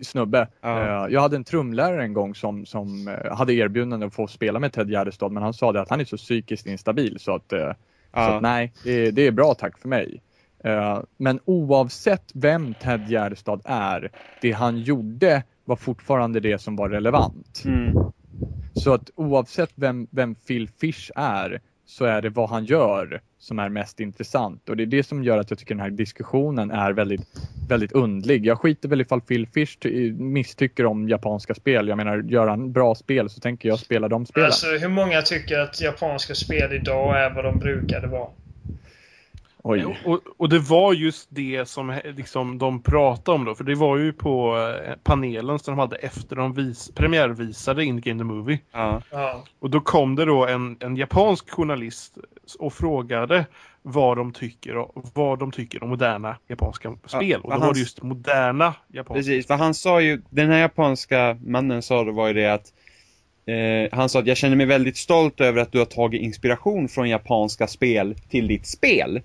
[0.00, 0.48] snubbe.
[0.60, 1.06] Ja.
[1.06, 4.58] Eh, jag hade en trumlärare en gång som, som eh, hade erbjudande att få spela
[4.58, 7.52] med Ted Gärdestad men han sa det att han är så psykiskt instabil så att,
[7.52, 7.74] eh, så
[8.12, 8.36] Ja.
[8.36, 10.22] att nej, det, det är bra tack för mig.
[10.64, 16.88] Eh, men oavsett vem Ted Gärdestad är, det han gjorde var fortfarande det som var
[16.88, 17.62] relevant.
[17.64, 17.94] Mm.
[18.74, 23.58] Så att oavsett vem, vem Phil Fish är, så är det vad han gör som
[23.58, 24.68] är mest intressant.
[24.68, 27.20] Och det är det som gör att jag tycker den här diskussionen är väldigt,
[27.68, 28.46] väldigt undlig.
[28.46, 29.76] Jag skiter väl ifall Phil Fish
[30.18, 31.88] misstycker om japanska spel.
[31.88, 34.46] Jag menar, gör han bra spel så tänker jag spela de spelen.
[34.46, 38.28] Alltså hur många tycker att japanska spel idag är vad de brukade vara?
[39.68, 39.98] Oj.
[40.04, 43.54] Och, och det var just det som eh, liksom, de pratade om då.
[43.54, 48.00] För det var ju på eh, panelen som de hade efter de vis, premiärvisade In
[48.00, 48.58] Game the Movie.
[48.72, 49.02] Ja.
[49.10, 49.44] Ja.
[49.58, 52.18] Och då kom det då en, en japansk journalist
[52.58, 53.46] och frågade
[53.82, 57.40] vad de tycker, och, vad de tycker om moderna japanska spel.
[57.40, 60.50] Och vad då var hans- det just moderna japanska Precis, för han sa ju, den
[60.50, 62.72] här japanska mannen sa det var ju det att
[63.46, 66.88] eh, han sa att jag känner mig väldigt stolt över att du har tagit inspiration
[66.88, 69.20] från japanska spel till ditt spel.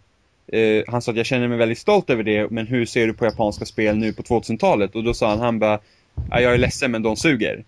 [0.52, 3.14] Eh, han sa att jag känner mig väldigt stolt över det, men hur ser du
[3.14, 4.96] på japanska spel nu på 2000-talet?
[4.96, 5.80] Och då sa han, han bara,
[6.30, 7.64] ja, jag är ledsen men de suger.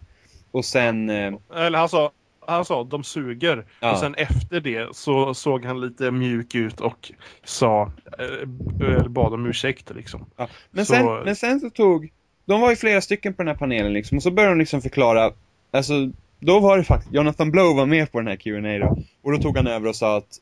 [0.52, 2.12] Och sen, eh, Eller han sa,
[2.48, 3.66] han sa de suger.
[3.80, 3.92] Ja.
[3.92, 7.12] Och sen efter det så såg han lite mjuk ut och
[7.44, 10.26] sa, eh, bad om ursäkt liksom.
[10.38, 12.12] Ja, men, Så- sen, men sen så tog,
[12.46, 14.82] de var ju flera stycken på den här panelen liksom, och så började de liksom
[14.82, 15.32] förklara,
[15.72, 15.94] alltså,
[16.40, 19.38] då var det faktiskt, Jonathan Blow var med på den här Q&A då, och då
[19.38, 20.40] tog han över och sa att,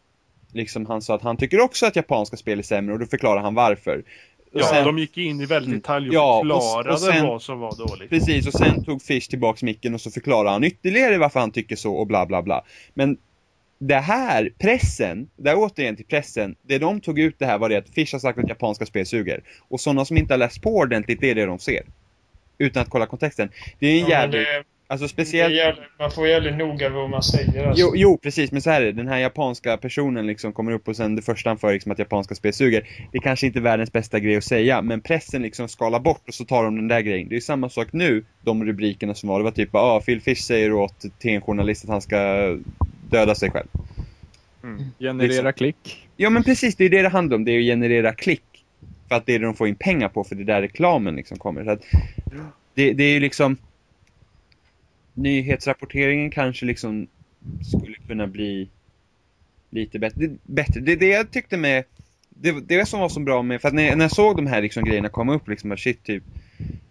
[0.53, 3.41] liksom han sa att han tycker också att japanska spel är sämre, och då förklarade
[3.41, 3.97] han varför.
[4.53, 7.27] Och Ja, sen- de gick in i väldigt detalj och Ja, och- förklarade och sen-
[7.27, 8.09] vad som var dåligt.
[8.09, 11.75] Precis, och sen tog Fish tillbaks micken och så förklarade han ytterligare varför han tycker
[11.75, 12.63] så och bla bla bla.
[12.93, 13.17] Men
[13.79, 17.75] det här, pressen, där återigen till pressen, det de tog ut det här var det
[17.77, 19.43] att Fish har sagt att japanska spel suger.
[19.69, 21.81] Och sådana som inte har läst på ordentligt, det är det de ser.
[22.57, 23.49] Utan att kolla kontexten.
[23.79, 25.55] Det är en Ja, jävligt, det, alltså speciellt...
[25.55, 27.67] gäller, man får jävligt noga vad man säger.
[27.67, 27.81] Alltså.
[27.81, 28.91] Jo, jo, precis, men så här är det.
[28.91, 31.99] Den här japanska personen liksom kommer upp och sen det första han för liksom att
[31.99, 32.87] japanska spel suger.
[33.11, 36.27] Det är kanske inte är världens bästa grej att säga, men pressen liksom skalar bort
[36.27, 37.29] och så tar de den där grejen.
[37.29, 39.39] Det är samma sak nu, de rubrikerna som var.
[39.39, 42.17] Det var typ, ah, Phil Fish säger åt till en journalist att han ska
[43.09, 43.67] döda sig själv.
[44.63, 44.83] Mm.
[44.99, 45.53] Generera Liksom.
[45.53, 46.07] klick.
[46.17, 47.45] Ja, men precis, det är det det handlar om.
[47.45, 48.43] Det är att generera klick.
[49.07, 51.15] För att det är det de får in pengar på, för det är där reklamen
[51.15, 51.63] liksom kommer.
[51.63, 51.81] Så att,
[52.73, 53.57] det, det är ju liksom...
[55.13, 57.07] Nyhetsrapporteringen kanske liksom
[57.61, 58.69] skulle kunna bli
[59.69, 60.27] lite bättre.
[60.27, 60.79] Det, bättre.
[60.79, 61.83] det, det jag tyckte med...
[62.29, 63.61] Det, det som var så bra med...
[63.61, 66.03] För att när, när jag såg de här liksom grejerna komma upp, liksom, bara shit
[66.03, 66.23] typ,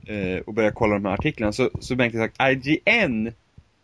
[0.06, 3.33] eh, och började kolla de här artiklarna, så, så tänkte jag att IGN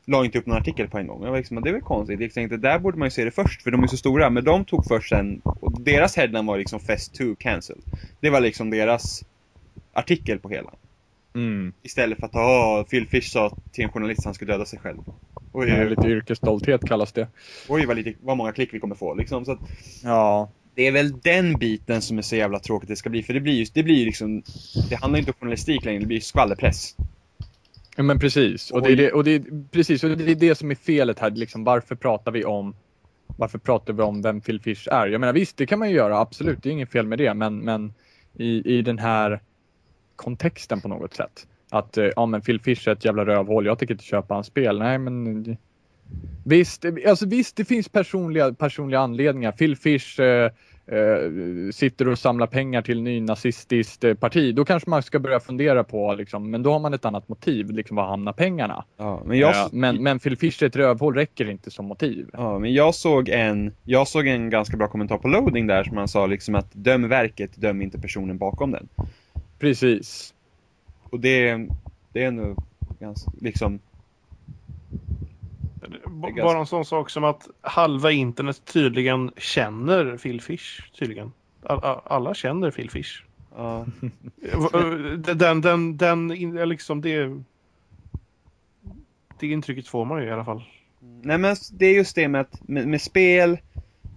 [0.05, 1.22] la inte upp någon artikel på en gång.
[1.22, 2.20] Jag var liksom, det är väl konstigt.
[2.20, 4.31] Jag tänkte, där borde man ju se det först, för de är så stora.
[4.31, 7.83] Men de tog först sen, och deras headline var liksom Fest 2 cancelled.
[8.20, 9.25] Det var liksom deras
[9.92, 10.70] artikel på hela.
[11.37, 11.72] Mm.
[11.83, 14.79] Istället för att, åh, Phil Fish sa till en journalist att han skulle döda sig
[14.79, 14.99] själv.
[15.53, 17.29] Oj, oj, Lite yrkesstolthet kallas det.
[17.68, 19.44] oj vad, lite, vad många klick vi kommer få liksom.
[19.44, 19.59] Så att,
[20.03, 20.51] Ja.
[20.75, 23.22] det är väl den biten som är så jävla tråkigt det ska bli.
[23.22, 24.42] För det blir ju, det blir ju liksom,
[24.90, 26.96] det handlar inte om journalistik längre, det blir ju skvallerpress.
[27.96, 28.70] Ja, men precis.
[28.70, 30.05] Och det, är det, och det är precis.
[30.05, 31.31] Och det är det som är felet här.
[31.31, 32.75] Liksom, varför pratar vi om
[33.27, 35.07] varför pratar vi om vem Phil Fish är?
[35.07, 36.18] Jag menar visst, det kan man ju göra.
[36.18, 37.35] Absolut, det är inget fel med det.
[37.35, 37.94] Men, men
[38.38, 39.40] i, i den här
[40.16, 41.46] kontexten på något sätt.
[41.70, 43.66] Att eh, ja, men Phil Fish är ett jävla rövhål.
[43.66, 44.79] Jag tänker inte köpa hans spel.
[44.79, 45.57] Nej, men
[46.44, 49.52] visst, det- alltså visst, det finns personliga, personliga anledningar.
[49.52, 50.50] Phil Fish eh,
[50.87, 54.55] eh, sitter och samlar pengar till nynazistiskt eh, parti.
[54.55, 57.70] Då kanske man ska börja fundera på, liksom, men då har man ett annat motiv.
[57.70, 58.85] Liksom, var hamnar pengarna?
[58.96, 62.31] Ja, men jag, Eh, men, men Phil Fish är ett rövhål räcker inte som motiv.
[62.33, 65.96] Ja, men jag såg en, jag såg en ganska bra kommentar på loading där som
[65.96, 68.88] han sa liksom att döm verket, döm inte personen bakom den.
[69.59, 70.35] Precis.
[71.11, 71.69] Och det,
[72.12, 72.57] det är nog
[73.01, 73.79] ganska, liksom,
[75.81, 80.90] B- ganska- Bara en sån sak som att halva internet tydligen känner Phil Fish.
[80.99, 81.33] Tydligen.
[81.62, 83.25] All- all- Alla känner Phil Fish.
[83.57, 83.87] ja,
[85.35, 87.42] Den, den, den, in- liksom det...
[89.38, 90.64] Det intrycket får man ju i alla fall.
[91.23, 93.59] Nej men det är just det med att, med, med spel,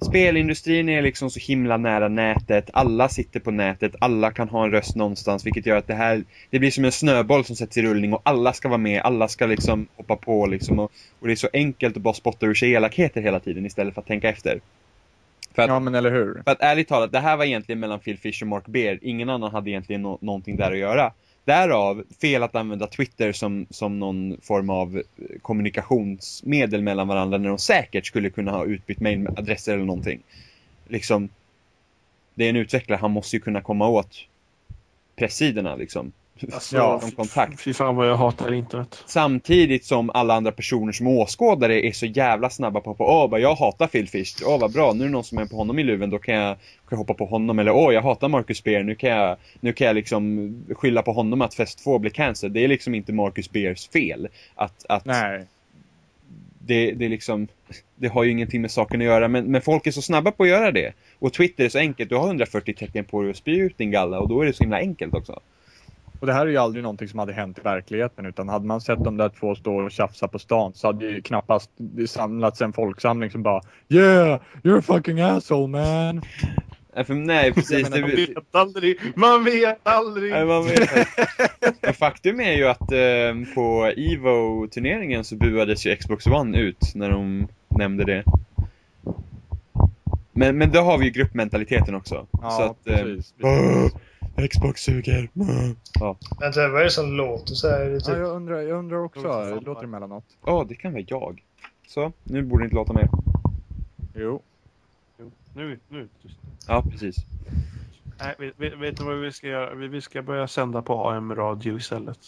[0.06, 4.72] spelindustrin är liksom så himla nära nätet, alla sitter på nätet, alla kan ha en
[4.72, 7.82] röst någonstans, vilket gör att det här, det blir som en snöboll som sätts i
[7.82, 11.34] rullning och alla ska vara med, alla ska liksom hoppa på liksom och, och det
[11.34, 14.30] är så enkelt att bara spotta ur sig elakheter hela tiden istället för att tänka
[14.30, 14.62] efter.
[15.56, 16.42] För att, Ja men eller hur.
[16.46, 19.00] för att ärligt talat, det här var egentligen mellan Phil Fish och Mark Beer.
[19.02, 21.14] Ingen annan hade egentligen nå- någonting där att göra.
[21.50, 25.02] Därav fel att använda Twitter som, som någon form av
[25.42, 30.22] kommunikationsmedel mellan varandra när de säkert skulle kunna ha utbytt mailadresser eller någonting.
[30.88, 31.30] Liksom,
[32.36, 34.28] det är en utvecklare, han måste ju kunna komma åt
[35.16, 36.12] pressidorna liksom.
[36.54, 37.62] Alltså, Ja, som kontakt.
[37.62, 39.04] Fy fan vad jag hatar internet.
[39.06, 43.42] Samtidigt som alla andra personer som åskådare är så jävla snabba på att åh, bara,
[43.42, 45.80] jag hatar Phil Fish, åh vad bra, nu är det någon som är på honom
[45.80, 48.64] i luven, då kan jag, kan jag hoppa på honom, eller åh, jag hatar Marcus
[48.64, 52.12] Beer, nu kan jag, nu kan jag liksom skylla på honom att Fest 2 blir
[52.12, 52.54] cancelled.
[52.54, 54.28] Det är liksom inte Marcus Beers fel.
[54.56, 55.46] Att, att Nej.
[56.60, 57.48] det, det är liksom,
[57.96, 60.44] det har ju ingenting med saken att göra, men, men folk är så snabba på
[60.44, 60.94] att göra det.
[61.20, 63.92] Och Twitter är så enkelt, du har 140 tecken på dig att spy ut din
[63.92, 65.40] galla, och då är det så himla enkelt också.
[66.20, 68.82] Och det här är ju aldrig någonting som hade hänt i verkligheten utan hade man
[68.82, 72.62] sett de där två stå och tjafsa på stan så hade ju knappast det samlats
[72.62, 76.22] en folksamling som bara Yeah, you're a fucking asshole man.
[76.96, 77.90] Nej, för, nej precis.
[77.90, 80.32] Menar, Man det, vet aldrig, man vet aldrig.
[80.32, 80.90] Nej, man vet.
[81.82, 87.10] Men faktum är ju att eh, på Evo-turneringen så buades ju Xbox One ut när
[87.10, 88.24] de nämnde det.
[90.32, 92.28] Men, men då har vi ju gruppmentaliteten också.
[92.32, 93.34] Ja, så att, eh, precis.
[94.40, 95.30] "Åh, Xbox suger.
[96.00, 96.18] Ja.
[96.40, 97.80] Vänta, vad är det som låter så här?
[97.80, 100.24] Det är Ja, Typ, jag undrar, jag undrar också, Låter fan låter det emellanåt?
[100.42, 101.44] Åh, det kan vara jag.
[101.88, 103.10] Så, nu borde det inte låta mer.
[104.16, 104.42] Jo.
[105.20, 106.08] Jo, Nu, nu.
[106.68, 107.16] Ja, precis.
[108.20, 109.74] Nej, vet, vet, vet du vad vi ska göra?
[109.76, 112.20] Vi, vi ska börja sända på AM-radio istället.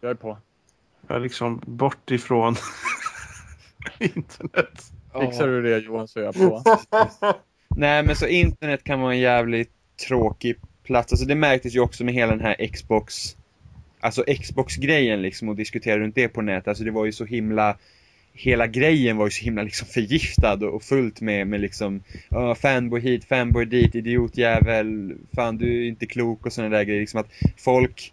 [0.00, 0.38] Jag är på.
[1.08, 2.54] Jag är liksom bort ifrån
[3.98, 4.92] internet.
[5.20, 6.62] Fixar du det Johan så är jag på.
[7.68, 9.72] Nej, men så internet kan vara en jävligt
[10.08, 11.12] tråkig plats.
[11.12, 13.36] Alltså det märktes ju också med hela den här Xbox,
[14.00, 16.68] alltså Xbox-grejen liksom och diskutera runt det på nätet.
[16.68, 17.76] Alltså det var ju så himla,
[18.32, 22.54] hela grejen var ju så himla liksom förgiftad och och fullt med, med liksom, uh,
[22.54, 27.00] fanboy hit, fanboy dit, idiotjävel, fan du är inte klok och sådana där grejer.
[27.00, 28.12] Liksom att folk,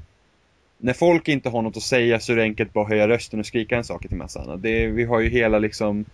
[0.78, 3.40] när folk inte har något att säga så är det enkelt bara att höja rösten
[3.40, 4.62] och skrika en sak till massan.
[4.62, 6.06] Det, vi har ju hela liksom,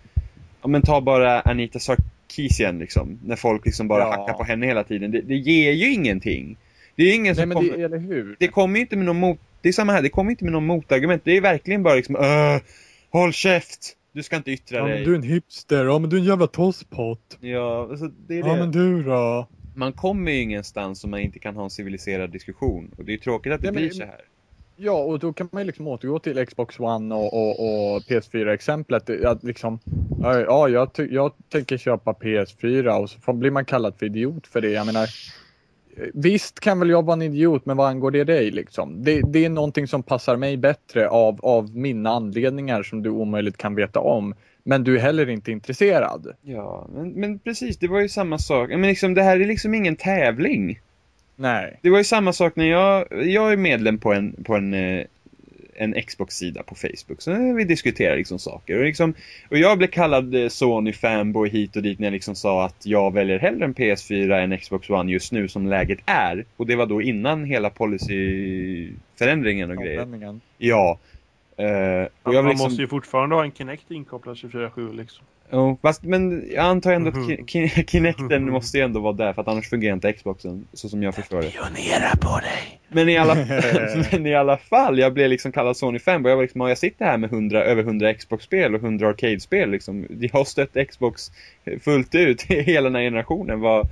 [0.62, 4.10] ja men ta bara Anita Sarkeesian liksom, när folk liksom bara Ja.
[4.10, 5.10] hackar på henne hela tiden.
[5.10, 6.56] Det, det ger ju ingenting.
[6.96, 8.36] Det är ju ingen Nej som men kommer, det, eller hur?
[8.38, 10.52] det kommer ju inte med någon mot, det är samma här, det kommer inte med
[10.52, 11.22] någon motargument.
[11.24, 12.60] Det är verkligen bara liksom, öh,
[13.10, 13.96] håll käft!
[14.12, 14.94] Du ska inte yttra Ja dig.
[14.94, 17.38] men du är en hipster, ja men du är en jävla tosspott.
[17.40, 18.48] Ja, alltså det är det.
[18.48, 19.48] Ja men du då?
[19.74, 22.90] Man kommer ju ingenstans om man inte kan ha en civiliserad diskussion.
[22.98, 24.20] Och det är ju tråkigt att det Ja, men- blir så här.
[24.82, 27.50] Ja, och då kan man ju liksom återgå till Xbox One och, och,
[27.94, 29.24] och PS4-exemplet.
[29.24, 29.78] Att liksom,
[30.22, 34.60] ja, jag, ty- jag tänker köpa PS4 och så blir man kallad för idiot för
[34.60, 34.70] det.
[34.70, 35.08] Jag menar,
[36.14, 39.04] visst kan väl jag vara en idiot, men vad angår det dig liksom?
[39.04, 43.56] Det, det är någonting som passar mig bättre av, av mina anledningar som du omöjligt
[43.56, 44.34] kan veta om.
[44.64, 46.26] Men du är heller inte intresserad.
[46.42, 48.68] Ja, men, men precis, det var ju samma sak.
[48.68, 50.80] Men liksom, det här är liksom ingen tävling.
[51.40, 51.78] Nej.
[51.82, 55.04] Det var ju samma sak när jag, jag är medlem på en, på en, eh,
[55.74, 57.22] en Xbox-sida på Facebook.
[57.22, 58.78] Så när vi diskuterar liksom saker.
[58.78, 59.14] Och, liksom,
[59.50, 62.86] och jag blev kallad eh, Sony fanboy hit och dit när jag liksom sa att
[62.86, 66.44] jag väljer hellre en PS4 än Xbox One just nu som läget är.
[66.56, 70.40] Och det var då innan hela policyförändringen och grejer.
[70.58, 70.98] Ja.
[71.56, 71.66] Eh,
[72.22, 75.24] och jag man liksom, måste ju fortfarande ha en Kinect inkopplad 24-7 liksom.
[75.52, 77.28] Jo, fast, men jag antar ändå att Mhm.
[77.30, 80.88] Ki- Ki- Kinecten måste ju ändå vara där för att annars fungerar inte Xboxen så
[80.88, 81.50] som jag förstår det.
[81.50, 82.80] Pionera på dig!
[82.88, 83.34] Men i alla,
[84.12, 86.30] men i alla fall, jag blev liksom kallad Sony fanboy.
[86.32, 89.70] Jag var liksom, ja, jag sitter här med 100, över 100 Xbox-spel och 100 Arcade-spel
[89.70, 90.06] liksom.
[90.20, 91.30] Jag har stött Xbox
[91.80, 93.60] fullt ut hela den här generationen.
[93.60, 93.86] Var,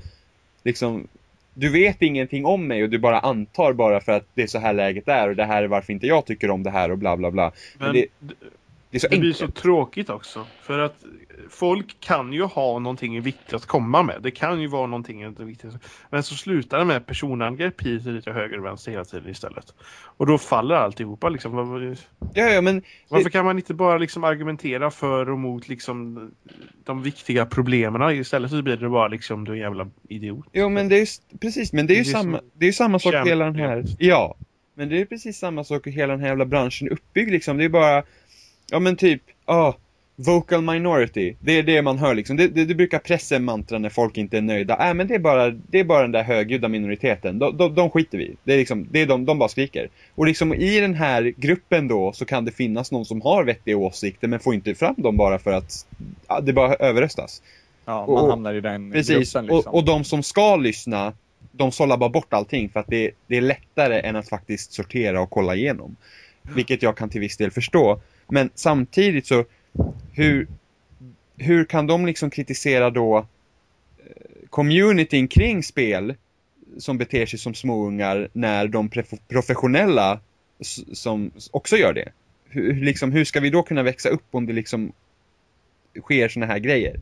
[0.64, 1.09] liksom,
[1.55, 4.59] du vet ingenting om mig och du bara antar bara för att det är så
[4.59, 6.99] här läget är och det här är varför inte jag tycker om det här och
[6.99, 7.53] bla bla bla.
[7.79, 8.35] Men det- det,
[8.90, 10.46] Det är så det blir så tråkigt också.
[10.62, 11.05] För att
[11.51, 14.16] folk kan ju ha någonting viktigt att komma med.
[14.22, 15.72] Det kan ju vara någonting viktigt.
[16.11, 19.74] Men så slutar det med personangrepp hit och och höger och vänster hela tiden istället.
[20.16, 21.97] Och då faller alltihopa liksom.
[22.34, 26.30] Ja, ja, men Varför kan man inte bara liksom argumentera för och mot liksom
[26.84, 30.47] de viktiga problemen istället så blir det bara liksom du är en jävla idiot.
[30.53, 31.09] Jo men det är
[31.41, 33.84] precis, men det är ju Det är samma, det är samma sak hela den här,
[33.99, 34.36] ja.
[34.74, 37.64] Men det är precis samma sak i hela den här jävla branschen uppbyggd liksom, det
[37.64, 38.03] är bara,
[38.71, 39.77] ja men typ, ja,
[40.16, 43.89] vocal minority, det är det man hör liksom, det, det, det brukar pressen mantra när
[43.89, 46.69] folk inte är nöjda, äh men det är bara, det är bara den där högljudda
[46.69, 49.89] minoriteten, de, de, de skiter vi det är liksom, det är de, de bara skriker.
[50.14, 53.77] Och liksom i den här gruppen då så kan det finnas någon som har vettiga
[53.77, 55.87] åsikter men får inte fram dem bara för att,
[56.29, 57.43] ja, det bara överröstas.
[57.85, 59.73] Ja, man Och- hamnar i den Precis, gruppen liksom.
[59.73, 61.12] och, och de som ska lyssna,
[61.53, 65.21] de sållar bara bort allting för att det, det är lättare än att faktiskt sortera
[65.21, 65.97] och kolla igenom.
[66.43, 68.01] Vilket jag kan till viss del förstå.
[68.29, 69.45] Men samtidigt så,
[70.12, 70.47] hur,
[71.37, 76.14] hur kan de liksom kritisera då eh, communityn kring spel
[76.79, 78.91] som beter sig som småungar när de
[79.29, 80.20] professionella
[80.93, 82.12] som också gör det.
[82.49, 84.93] Hur, hur liksom, hur ska vi då kunna växa upp om det liksom
[86.01, 87.01] sker såna här grejer?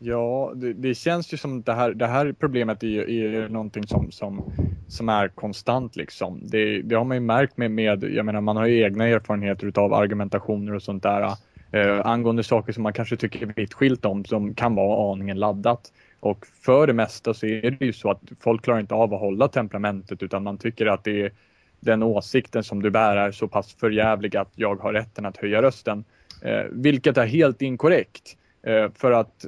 [0.00, 3.86] Ja, det, det känns ju som det här, det här problemet är ju är någonting
[3.86, 4.52] som, som,
[4.88, 6.40] som är konstant liksom.
[6.42, 9.66] Det, det har man ju märkt med, med, jag menar man har ju egna erfarenheter
[9.66, 11.32] utav argumentationer och sånt där.
[11.72, 15.38] Eh, angående saker som man kanske tycker är vitt skilt om som kan vara aningen
[15.38, 15.92] laddat.
[16.20, 19.20] Och för det mesta så är det ju så att folk klarar inte av att
[19.20, 21.32] hålla temperamentet utan man tycker att det är
[21.80, 25.62] den åsikten som du bär är så pass förjävlig att jag har rätten att höja
[25.62, 26.04] rösten.
[26.42, 28.36] Eh, vilket är helt inkorrekt.
[28.62, 29.46] Eh, för att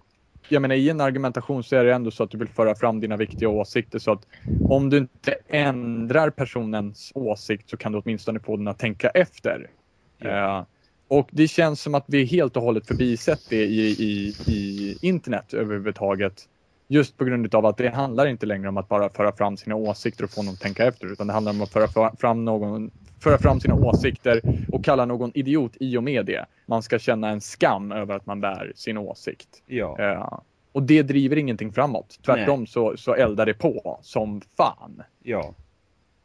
[0.49, 3.01] jag menar i en argumentation så är det ändå så att du vill föra fram
[3.01, 4.26] dina viktiga åsikter så att
[4.68, 9.70] om du inte ändrar personens åsikt så kan du åtminstone få den att tänka efter.
[10.18, 10.62] Eh,
[11.09, 15.55] och det känns som att vi helt och hållet förbisett det i, i, i internet
[15.55, 16.49] överhuvudtaget.
[16.93, 19.74] Just på grund av att det handlar inte längre om att bara föra fram sina
[19.74, 22.91] åsikter och få någon att tänka efter utan det handlar om att föra fram någon
[23.20, 24.41] föra fram sina åsikter
[24.72, 26.47] och kalla någon idiot i och med det.
[26.66, 29.49] Man ska känna en skam över att man bär sin åsikt.
[29.66, 29.99] Ja.
[29.99, 30.38] Eh,
[30.72, 32.18] och det driver ingenting framåt.
[32.24, 35.03] Tvärtom så, så eldar det på som fan.
[35.22, 35.55] ja.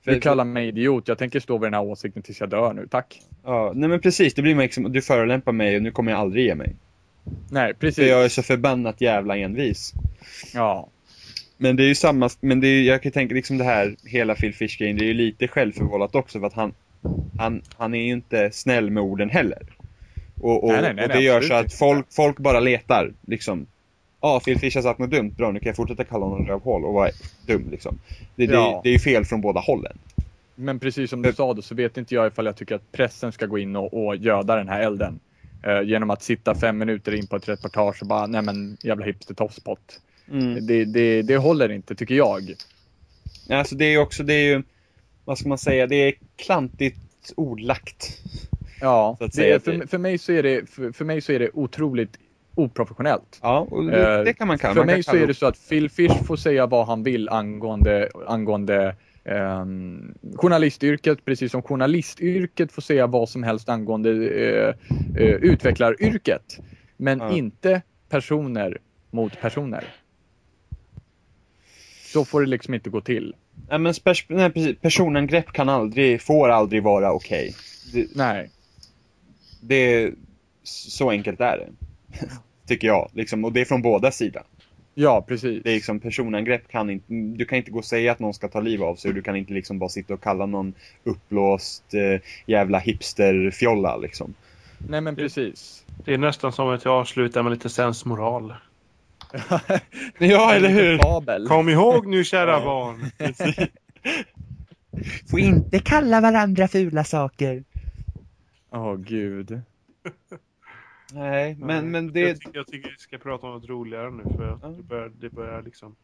[0.03, 2.87] Du kallar mig idiot, jag tänker stå vid den här åsikten tills jag dör nu,
[2.87, 3.21] tack.
[3.43, 6.45] Ja, nej men precis, det blir liksom, du förolämpar mig och nu kommer jag aldrig
[6.45, 6.75] ge mig.
[7.49, 8.07] Nej, För precis.
[8.07, 9.93] jag är så förbannat jävla envis.
[10.53, 10.89] Ja,
[11.57, 14.35] Men det är ju samma, men det är, jag kan tänka liksom det här, hela
[14.35, 16.73] Phil Fish-grejen, det är ju lite självförvållat också för att han,
[17.37, 19.61] han, han är ju inte snäll med orden heller.
[20.41, 23.67] Och, och, Nej, nej, nej, och det gör så att folk, folk bara letar, liksom.
[24.21, 26.47] Ja, ah, Phil Fish har sagt något dumt, bra nu kan jag fortsätta kalla honom
[26.47, 27.09] rövhål och vara
[27.47, 27.99] dum liksom.
[28.35, 28.81] Det, Ja.
[28.83, 29.97] det, det är ju fel från båda hållen.
[30.55, 33.31] men precis som du sa då så vet inte jag ifall jag tycker att pressen
[33.31, 35.19] ska gå in och, och göda den här elden.
[35.65, 39.05] Eh, genom att sitta fem minuter in på ett reportage och bara, nej men jävla
[39.05, 39.99] hipster toffspot.
[40.31, 40.67] Mm.
[40.67, 42.53] Det, det, det håller inte tycker jag.
[43.49, 44.63] Alltså det är ju också, det är ju,
[45.25, 48.21] vad ska man säga, det är klantigt ordlagt.
[48.81, 52.19] Ja, det, för, för, mig så är det, för, för mig så är det otroligt
[52.55, 53.39] oprofessionellt.
[53.41, 55.45] Ja, och det, Eh, det kan man kalla För man mig så är det så
[55.45, 58.95] att Phil Fish får säga vad han vill angående, angående
[59.25, 64.75] ehm, journalistyrket, precis som journalistyrket får säga vad som helst angående eh,
[65.15, 66.59] eh, utvecklaryrket.
[66.97, 67.31] Men Ja.
[67.35, 68.77] inte personer
[69.11, 69.83] mot personer.
[72.13, 73.35] Så får det liksom inte gå till.
[73.69, 74.77] Nej men pers nej, precis.
[74.81, 77.55] personangrepp kan aldrig, får aldrig vara okej.
[77.93, 78.49] Det, Nej.
[79.61, 80.13] det,
[80.63, 81.69] så enkelt är det.
[82.67, 84.43] Tycker jag, liksom, och det är från båda sidor.
[84.97, 85.63] Ja, precis.
[85.63, 88.47] Det är liksom personangrepp kan inte, du kan inte gå och säga att någon ska
[88.47, 90.73] ta liv av sig och du kan inte liksom bara sitta och kalla någon
[91.03, 94.33] uppblåst eh, jävla hipsterfjolla liksom.
[94.77, 95.85] Nej, men precis.
[96.05, 98.53] Det är nästan som att jag avslutar med lite sensmoral.
[100.17, 100.97] Ja, eller hur?
[100.97, 101.47] Fabel.
[101.47, 103.11] Kom ihåg nu kära barn.
[105.29, 107.63] Får inte kalla varandra fula saker.
[108.71, 109.61] Åh, gud.
[111.13, 112.33] Nej, men, men Jag det...
[112.35, 114.67] tycker, jag tycker vi ska prata om något roligare nu för att Ja.
[114.67, 115.95] det, börjar, det börjar liksom...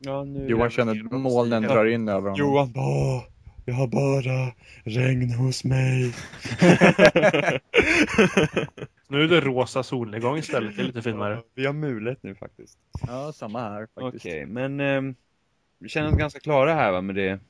[0.00, 0.46] Ja, nu...
[0.48, 2.36] Johan känner att molnen drar in över honom.
[2.38, 3.22] Johan bara,
[3.64, 4.52] jag har bara
[4.84, 6.14] regn hos mig.
[9.08, 11.42] Nu är det rosa solnedgång istället, det är lite finare.
[11.54, 12.78] Vi har mulet nu faktiskt.
[13.06, 14.26] Ja, samma här faktiskt.
[14.26, 15.14] Okej, men ehm,
[15.78, 17.40] vi känner oss ganska klara här va med det.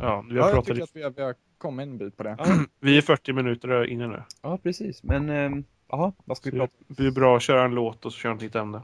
[0.00, 0.84] Ja, vi Ja, har jag pratat tycker lite.
[0.84, 2.36] att vi har, vi har kommit en bit på det.
[2.38, 2.46] Ja,
[2.80, 4.22] Vi är 40 minuter inne nu.
[4.42, 5.02] ja precis.
[5.02, 8.04] Men, ehm, jaha, vad ska vi Så prata det blir bra att köra en låt
[8.04, 8.82] och så köra ett nytt ämne.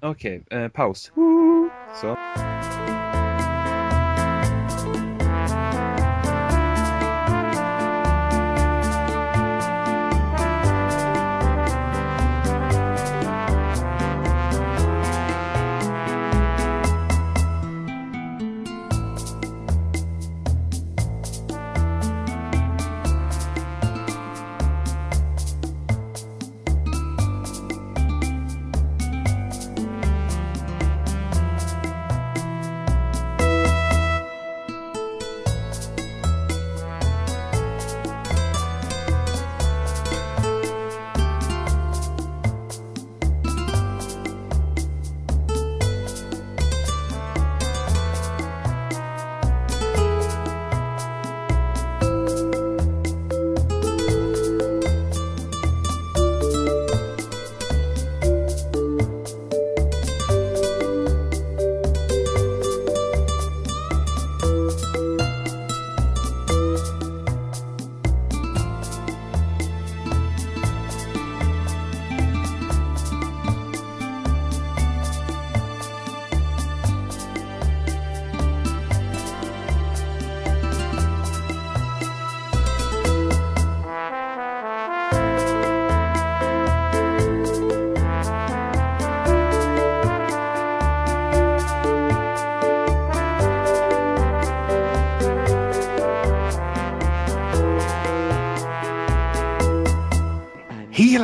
[0.00, 1.12] Okej, eh, paus.
[2.00, 2.16] Så.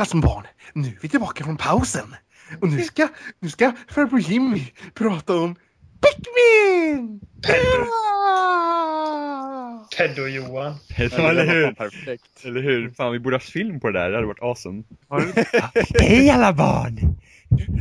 [0.05, 0.43] Små barn!
[0.73, 2.15] Nu är vi tillbaka från pausen.
[2.61, 3.07] Och nu ska,
[3.39, 4.61] nu ska farbror Jimmy
[4.93, 5.55] prata om
[6.01, 7.19] Pikmin!
[7.41, 7.85] Peddo.
[7.85, 9.87] Ja!
[9.97, 10.75] Peddo-Johan.
[10.97, 11.71] Ja, eller hur?
[11.71, 12.45] Perfekt.
[12.45, 12.89] Eller hur?
[12.89, 14.09] Fan, vi borde ha haft film på det där.
[14.09, 14.83] Det hade varit awesome.
[16.01, 17.15] Hej alla barn!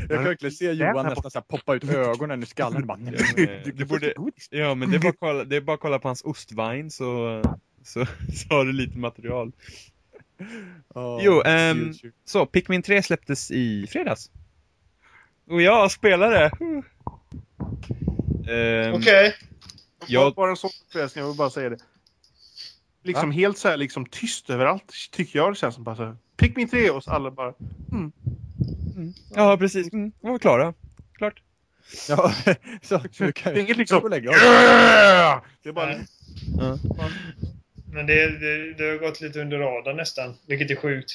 [0.08, 2.98] Jag kan verkligen se Johan nästan så här poppa ut ögonen ur skallen och bara,
[3.64, 4.14] Du, du borde,
[4.50, 6.90] ja, men det är, bara att kolla, det är bara att kolla på hans ostvine
[6.90, 7.42] så,
[7.84, 9.52] så, så har du lite material.
[10.94, 14.30] "Åh, Jo, YouTube." Så, Pikmin 3 släpptes i fredags.
[15.48, 16.50] Och jag spelade!
[18.48, 19.34] Ehm, Okej.
[20.06, 20.34] Jag...
[20.34, 21.78] Bara en sån förresten, jag vill bara säga det.
[23.02, 25.84] Liksom helt så här liksom tyst överallt, tycker jag det känns som.
[25.84, 27.54] Bara så här, Pikmin 3 och så alla bara...
[27.92, 28.12] Mm.
[29.34, 29.92] Ja, precis.
[29.92, 30.74] Mm, vi var klara.
[31.12, 31.42] Klart.
[32.08, 32.32] Ja,
[32.82, 34.10] så kan Det är inget liksom...
[34.10, 35.94] Det är bara...
[36.58, 36.78] Ja.
[37.94, 41.12] Men det, det, det har gått lite under radarn nästan, vilket är sjukt.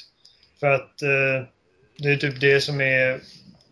[0.60, 1.48] För att eh,
[1.98, 3.20] det är typ det som är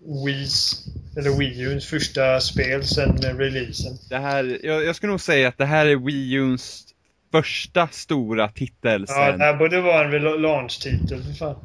[0.05, 0.73] Wii's,
[1.17, 3.93] eller Wii U's första spel sedan releasen.
[4.09, 6.83] Det här, jag, jag skulle nog säga att det här är Wii U's
[7.31, 9.39] första stora titel Ja, sen.
[9.39, 11.55] det här borde vara en launch-titel för fan.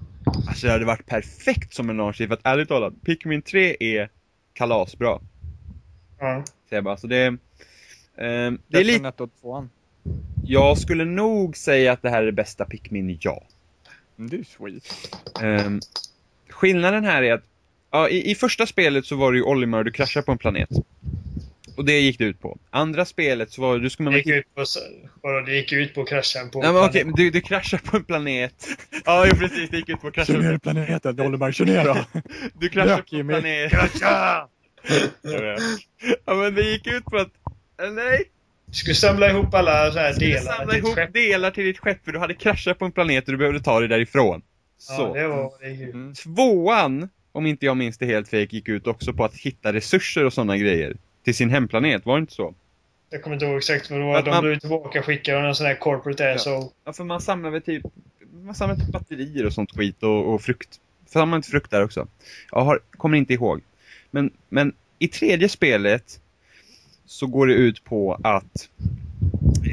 [0.48, 4.08] Alltså det hade varit perfekt som en launch för att ärligt talat, Pikmin 3 är
[4.52, 5.20] kalasbra.
[6.18, 6.44] Ja.
[6.68, 6.96] Säger jag bara.
[6.96, 7.38] Så det, ehm,
[8.16, 9.12] det är Bättre lite,
[10.52, 13.42] jag skulle nog säga att det här är det bästa Pikmin, ja.
[14.16, 15.18] Det är ju sweet.
[15.42, 15.80] Ehm,
[16.48, 17.44] skillnaden här är att
[17.90, 20.68] ja, i, i första spelet så var det ju Olimar, du kraschar på en planet.
[21.76, 22.58] Och det gick det ut på.
[22.70, 24.64] Andra spelet så var det, du skulle man Det gick ut på,
[25.22, 28.04] vadå, det gick ut på kraschen på Nej men okej, du, du kraschar på en
[28.04, 28.66] planet.
[29.04, 31.84] Ja, precis, det gick ut på att krascha Kör på ner planeten, Oliver, kör ner
[31.84, 31.96] då!
[32.60, 33.70] Du kraschar på en planet.
[33.70, 34.48] Krascha!
[36.24, 37.32] Ja men det gick ut på att,
[37.92, 38.28] nej.
[38.72, 41.12] Du skulle samla ihop alla så här delar samla till ihop skepp.
[41.12, 43.80] delar till ditt skepp för du hade kraschat på en planet och du behövde ta
[43.80, 44.42] dig därifrån.
[44.88, 45.14] Ja, Så.
[45.14, 45.94] det var det ut.
[45.94, 46.14] Mm.
[46.14, 50.24] Tvåan, om inte jag minns det helt fel, gick ut också på att hitta resurser
[50.24, 50.96] och sådana grejer.
[51.24, 52.54] Till sin hemplanet, var det inte så?
[53.10, 54.18] Jag kommer inte ihåg exakt vad det var.
[54.18, 56.68] Att De man- blev tillbaka skickade någon sån här corporate asshole.
[56.84, 57.82] Ja, för man samlar väl typ,
[58.44, 60.68] man samlar typ batterier och sånt skit och, och frukt.
[61.06, 62.06] Samlar man inte frukt där också?
[62.50, 63.60] Jag har, kommer inte ihåg.
[64.10, 66.20] Men, men i tredje spelet
[67.12, 68.68] så går det ut på att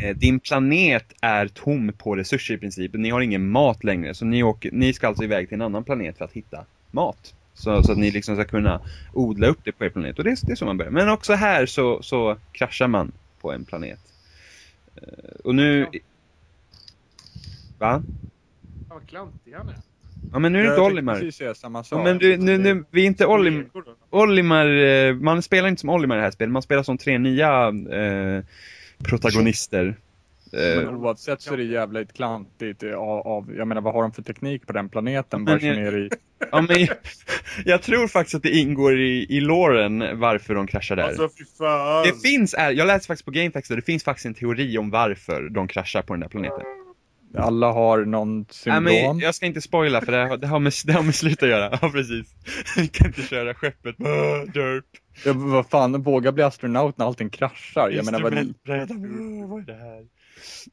[0.04, 2.94] eh, din planet är tom på resurser i princip.
[2.94, 5.84] Ni har ingen mat längre, så ni, åker, ni ska alltså iväg till en annan
[5.84, 7.36] planet för att hitta mat.
[7.54, 8.82] Så, så att ni liksom ska kunna
[9.14, 10.18] odla upp det på er planet.
[10.18, 10.92] Och det, är- det är så man börjar.
[10.92, 13.12] Men också här så, så kraschar man
[13.42, 14.00] på en planet.
[14.96, 15.88] Eh, Och nu...
[17.80, 18.04] Va?
[18.90, 19.76] Vad klantig han är.
[20.32, 21.20] Ja men nu är det inte Olimar.
[21.20, 22.04] precis samma Ja, sak.
[22.04, 23.70] men du, nu, nu, vi är inte Olim.
[24.10, 27.18] Olimar, eh, man spelar inte som Olimar i det här spelet, man spelar som tre
[27.18, 28.44] nya eh,
[29.04, 29.84] protagonister.
[29.84, 29.96] Men
[30.54, 34.12] Eh, oavsett så är det jävligt klantigt eh, av, av, jag menar vad har de
[34.12, 35.44] för teknik på den planeten?
[35.44, 36.10] Men jag- ner i...
[36.52, 36.98] ja, men, jag,
[37.66, 41.04] jag tror faktiskt att det ingår i, i loren varför de kraschar där.
[41.04, 41.30] Alltså
[42.06, 44.90] det finns, är, jag läste faktiskt på GameFAQs och det finns faktiskt en teori om
[44.90, 46.62] varför de kraschar på den där planeten.
[47.38, 48.84] Alla har någon Nej, syndrom.
[48.84, 51.44] men jag ska inte spoila för det, har- det, har, med, det har med slut
[51.44, 51.70] att göra.
[51.82, 52.28] Ja, precis.
[52.78, 53.98] Vi kan inte köra skeppet.
[54.54, 54.86] Derp.
[55.26, 57.90] Ja, vad fan, våga bli astronaut när allting kraschar.
[57.90, 60.06] Jag menar, vad, är det här?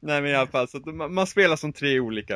[0.01, 2.35] Nej men i alla fall, så att man, man spelar som tre olika.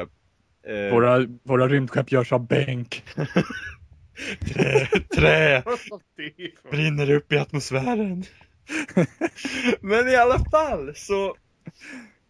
[0.68, 3.04] Eh, våra, våra rymdskepp görs av bänk.
[4.54, 5.64] trä, trä
[6.72, 8.24] brinner upp i atmosfären.
[9.82, 11.36] men i alla fall så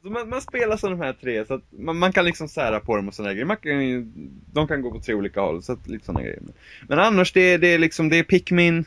[0.04, 2.96] man, man spelar som de här tre så att man, man kan liksom sära på
[2.96, 3.46] dem och sådana grejer.
[3.46, 4.14] Man kan,
[4.54, 6.40] de kan gå på tre olika håll, så att, lite sådana grejer.
[6.88, 8.86] Men annars det, är- det är liksom, det är Pikmin.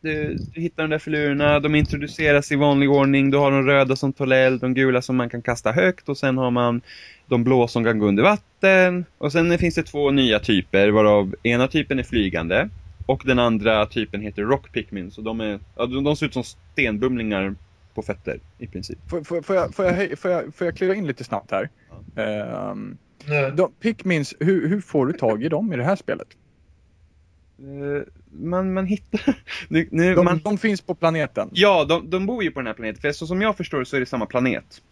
[0.00, 3.30] Du, du hittar de där filurerna, de introduceras i vanlig ordning.
[3.30, 6.38] Du har de röda som tar de gula som man kan kasta högt och sen
[6.38, 6.80] har man
[7.26, 9.04] de blå som kan gå under vatten.
[9.18, 12.68] Och sen finns det två nya typer varav ena typen är flygande
[13.06, 15.10] och den andra typen heter Rock Pikmin.
[15.10, 17.54] Så de, är, ja, de, de ser ut som stenbumlingar
[17.96, 18.98] på fötter i princip.
[19.10, 21.68] Får, får, får, jag, får, jag, får, jag, får jag kliva in lite snabbt här?
[23.28, 23.50] Nu.
[23.56, 26.28] de, Pikmins, hur, hur får du tag i dem i det här spelet?
[27.58, 29.20] Eh, man, man hittar...
[29.68, 31.48] Nu, nu, De, man, de finns på planeten?
[31.52, 33.00] ja, de, de bor ju på den här planeten.
[33.00, 34.82] För så som jag förstår så är det samma planet.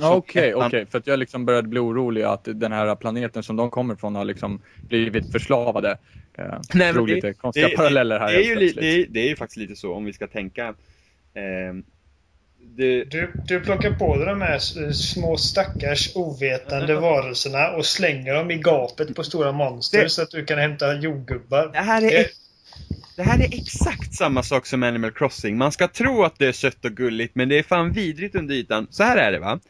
[0.00, 0.86] Ja, Okej, okej.
[0.86, 4.14] För att jag liksom började bli orolig att den här planeten som de kommer ifrån
[4.14, 5.90] har liksom blivit förslavade.
[6.38, 9.06] Eh, Nej, men drog det- lite konstiga det- paralleller här Det är, ju det, är,
[9.10, 10.74] det är ju faktiskt lite så om vi ska tänka.
[11.34, 11.84] ehm,
[12.76, 18.34] det, Du, du plockar på dig de här s- små stackars ovetande varelserna och slänger
[18.34, 21.70] dem i gapet på stora monster Det- så att du kan hämta jordgubbar.
[21.72, 22.30] det, här är, Det-
[23.16, 25.56] det här är exakt samma sak som Animal Crossing.
[25.58, 28.54] Man ska tro att det är sött och gulligt men det är fan vidrigt under
[28.54, 28.86] ytan.
[28.90, 29.60] Så här är det va.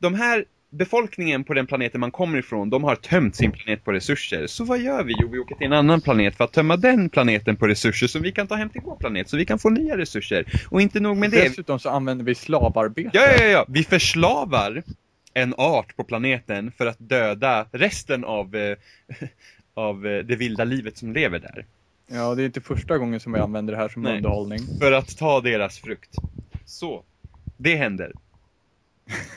[0.00, 3.92] De här befolkningen på den planeten man kommer ifrån, de har tömt sin planet på
[3.92, 4.46] resurser.
[4.46, 5.14] Så vad gör vi?
[5.18, 8.22] Jo, vi åker till en annan planet för att tömma den planeten på resurser som
[8.22, 10.44] vi kan ta hem till vår planet, så vi kan få nya resurser.
[10.70, 11.48] Och inte nog med det.
[11.48, 13.10] Dessutom så använder vi slavarbete.
[13.12, 14.82] Ja, ja, ja, vi förslavar
[15.34, 18.76] en art på planeten för att döda resten av, eh,
[19.74, 21.66] av eh, det vilda livet som lever där.
[22.06, 24.16] Ja, det är inte första gången som vi använder det här som Nej.
[24.16, 24.60] underhållning.
[24.80, 26.10] För att ta deras frukt.
[26.64, 27.04] Så,
[27.56, 28.12] det händer.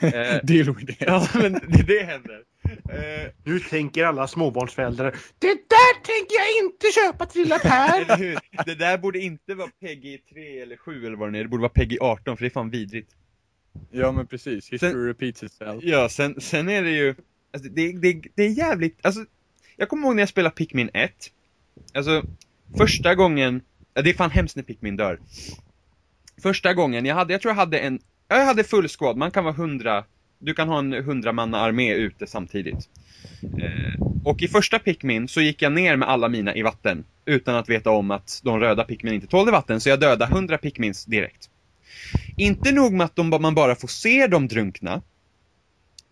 [0.00, 0.96] Eh, Deal with it.
[1.00, 2.42] ja, men det, det händer.
[2.64, 8.64] Eh, Nu tänker alla småbarnsföräldrar Det där tänker jag inte köpa till lilla Per!
[8.64, 11.60] Det där borde inte vara Peggy 3 eller 7 eller vad det är, det borde
[11.60, 13.10] vara Peggy 18 för det är fan vidrigt.
[13.90, 14.72] Ja, men precis.
[14.72, 15.84] History Sen- repeats itself.
[15.84, 17.14] Ja, sen, sen är det ju,
[17.54, 19.24] alltså det, det, det är jävligt, alltså
[19.76, 21.12] jag kommer ihåg när jag spelade Pikmin 1.
[21.94, 22.22] Alltså,
[22.78, 23.62] första gången,
[23.94, 25.20] ja, det är fan hemskt när Pikmin dör.
[26.42, 27.98] Första gången, jag hade, jag tror jag hade en,
[28.28, 30.04] ja, jag hade full squad, man kan vara hundra,
[30.38, 32.88] du kan ha en hundramanna armé ute samtidigt.
[33.42, 37.54] Eh, och i första Pikmin så gick jag ner med alla mina i vatten, utan
[37.54, 41.04] att veta om att de röda Pikmin inte tålde vatten, så jag dödade 100 Pikmins
[41.04, 41.50] direkt.
[42.36, 45.02] Inte nog med att de, man bara får se dem drunkna,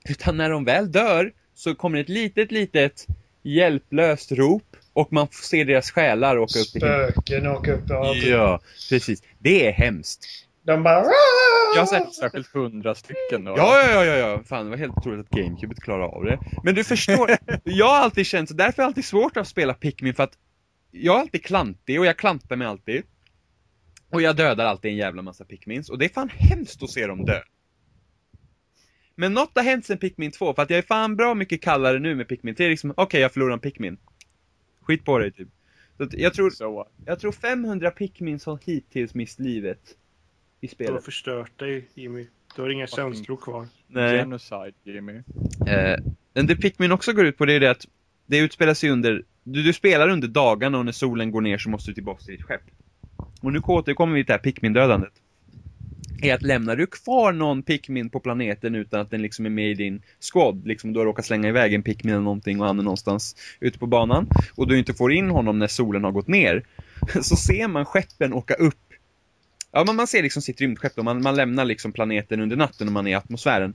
[0.08, 3.06] utan när de väl dör så kommer ett litet, litet
[3.42, 7.12] hjälplöst rop och man får se deras själar åka upp i himlen.
[7.12, 7.84] Spöken åker upp.
[8.24, 9.22] Ja, precis.
[9.38, 10.26] Det är hemskt.
[10.62, 11.04] De bara...
[11.74, 12.14] Jag har sett...
[12.14, 13.54] Särskilt hundra stycken då.
[13.56, 14.42] Ja, ja, ja, ja.
[14.44, 16.38] Fan, det var helt otroligt att GameCube klarade av det.
[16.64, 17.30] Men du förstår,
[17.64, 20.38] jag har alltid känt så, därför är det alltid svårt att spela Pikmin för att
[20.90, 23.02] jag är alltid klantig och jag klantar mig alltid.
[24.12, 27.06] Och jag dödar alltid en jävla massa Pikmins och det är fan hemskt att se
[27.06, 27.40] dem dö.
[29.14, 31.98] Men något har hänt sen Pikmin 2, för att jag är fan bra mycket kallare
[31.98, 33.98] nu med Pikmin 3, liksom, okej jag förlorar en Pikmin.
[34.80, 35.48] Skit på dig typ.
[35.96, 36.52] Så att jag tror,
[37.06, 39.96] jag tror 500 Pikmins har hittills mist livet
[40.60, 41.04] i Du har spelet.
[41.04, 42.26] förstört dig Jimmy.
[42.56, 43.66] Du har inga känslor kvar.
[43.86, 44.18] Nej.
[44.18, 45.12] genocide, Jimmy.
[45.68, 45.98] Eh,
[46.34, 47.86] men det Pikmin också går ut på det är det att
[48.26, 51.70] det utspelar sig under, du, du spelar under dagarna och när solen går ner så
[51.70, 52.62] måste du tillbaka till ditt skepp.
[53.40, 55.12] Och nu återkommer vi till det här Pikmin-dödandet.
[56.22, 59.70] Är att lämnar du kvar någon Pikmin på planeten utan att den liksom är med
[59.70, 60.02] i din
[60.32, 63.36] squad, liksom du har råkat slänga iväg en Pikmin eller någonting och han är någonstans
[63.60, 66.66] ute på banan och du inte får in honom när solen har gått ner,
[67.22, 68.89] så ser man skeppen åka upp
[69.72, 72.86] Ja, men man ser liksom sitt rymdskepp och man, man lämnar liksom planeten under natten
[72.86, 73.74] och man är i atmosfären.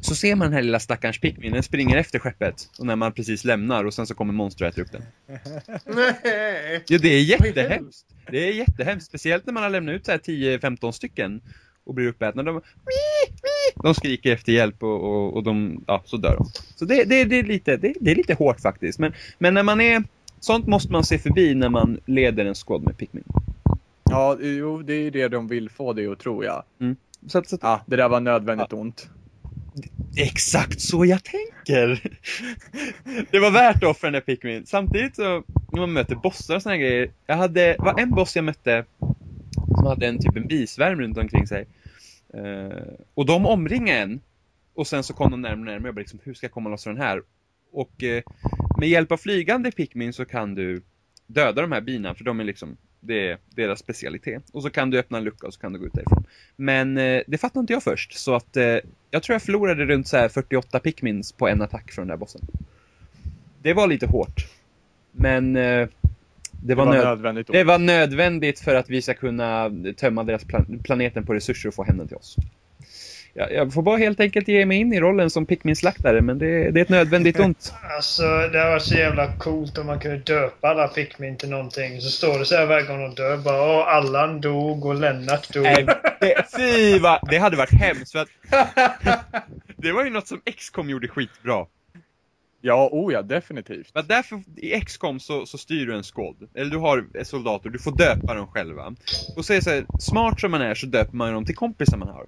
[0.00, 2.70] Så ser man den här lilla stackars Pikmin, den springer efter skeppet.
[2.78, 5.02] Och när man precis lämnar och sen så kommer monster och äter upp den.
[5.86, 6.84] Nej!
[6.88, 8.06] Ja, det är jättehemskt.
[8.30, 9.06] Det är jättehemskt.
[9.06, 11.40] Speciellt när man har lämnat ut så här 10-15 stycken
[11.84, 12.42] och blir uppätna.
[12.42, 12.60] De,
[13.82, 16.46] de skriker efter hjälp och, och, och de, ja, så dör de.
[16.76, 18.98] Så det, det, det, är lite, det, det är lite hårt faktiskt.
[18.98, 20.04] Men, men när man är,
[20.40, 23.24] sånt måste man se förbi när man leder en squad med Pikmin.
[24.10, 26.64] Ja, jo, det är det de vill få det att tro, ja.
[27.26, 29.10] Så att, så att, Ah, det där var nödvändigt ont.
[30.14, 32.02] Det är exakt så jag tänker.
[33.30, 34.66] det var värt att offra den där Pikmin.
[34.66, 35.42] Samtidigt så,
[35.72, 37.10] när man möter bossar och såna här grejer.
[37.26, 38.84] Jag hade, var en boss jag mötte
[39.66, 41.66] som hade en typ en bisvärm runt omkring sig.
[42.34, 42.82] Eh,
[43.14, 44.20] och de omringade en.
[44.74, 45.88] Och sen så kom de närmare och närmare.
[45.88, 47.22] Jag bara liksom, hur ska jag komma loss från den här?
[47.72, 48.22] Och eh,
[48.78, 50.82] med hjälp av flygande Pikmin så kan du
[51.26, 54.42] döda de här bina, för de är liksom, det är deras specialitet.
[54.52, 56.24] Och så kan du öppna en lucka och så kan du gå ut därifrån.
[56.56, 58.64] Men eh, det fattade inte jag först, så att eh,
[59.10, 62.16] jag tror jag förlorade runt så här 48 Pikmins på en attack från den där
[62.20, 62.40] bossen.
[63.62, 64.46] Det var lite hårt.
[65.12, 65.88] Men eh, det,
[66.62, 70.44] Det var var nöd- nödvändigt det var nödvändigt för att vi ska kunna tömma deras
[70.44, 72.36] plan- planeten på resurser och få hem den till oss.
[73.34, 76.70] Jag, jag får bara helt enkelt ge mig in i rollen som Pikmin-slaktare, men det,
[76.70, 77.74] det är ett nödvändigt ont.
[77.96, 82.00] Alltså, det har varit så jävla coolt om man kunde döpa alla Pikmin till någonting.
[82.00, 83.36] Så står det så här varje gång de dör.
[83.36, 85.62] Bara, Åh, Allan dog och Lennart dog.
[85.62, 85.86] Nej,
[86.20, 88.28] det, fy vad, det hade varit hemskt för att
[89.76, 91.66] Det var ju något som XCOM gjorde skitbra.
[92.60, 93.90] Ja, oh ja, definitivt.
[93.94, 96.48] Men därför, i XCOM så, så styr du en squad.
[96.54, 98.94] Eller du har soldater, du får döpa dem själva.
[99.36, 101.56] Och så är det så här, smart som man är så döper man dem till
[101.56, 102.26] kompisar man har.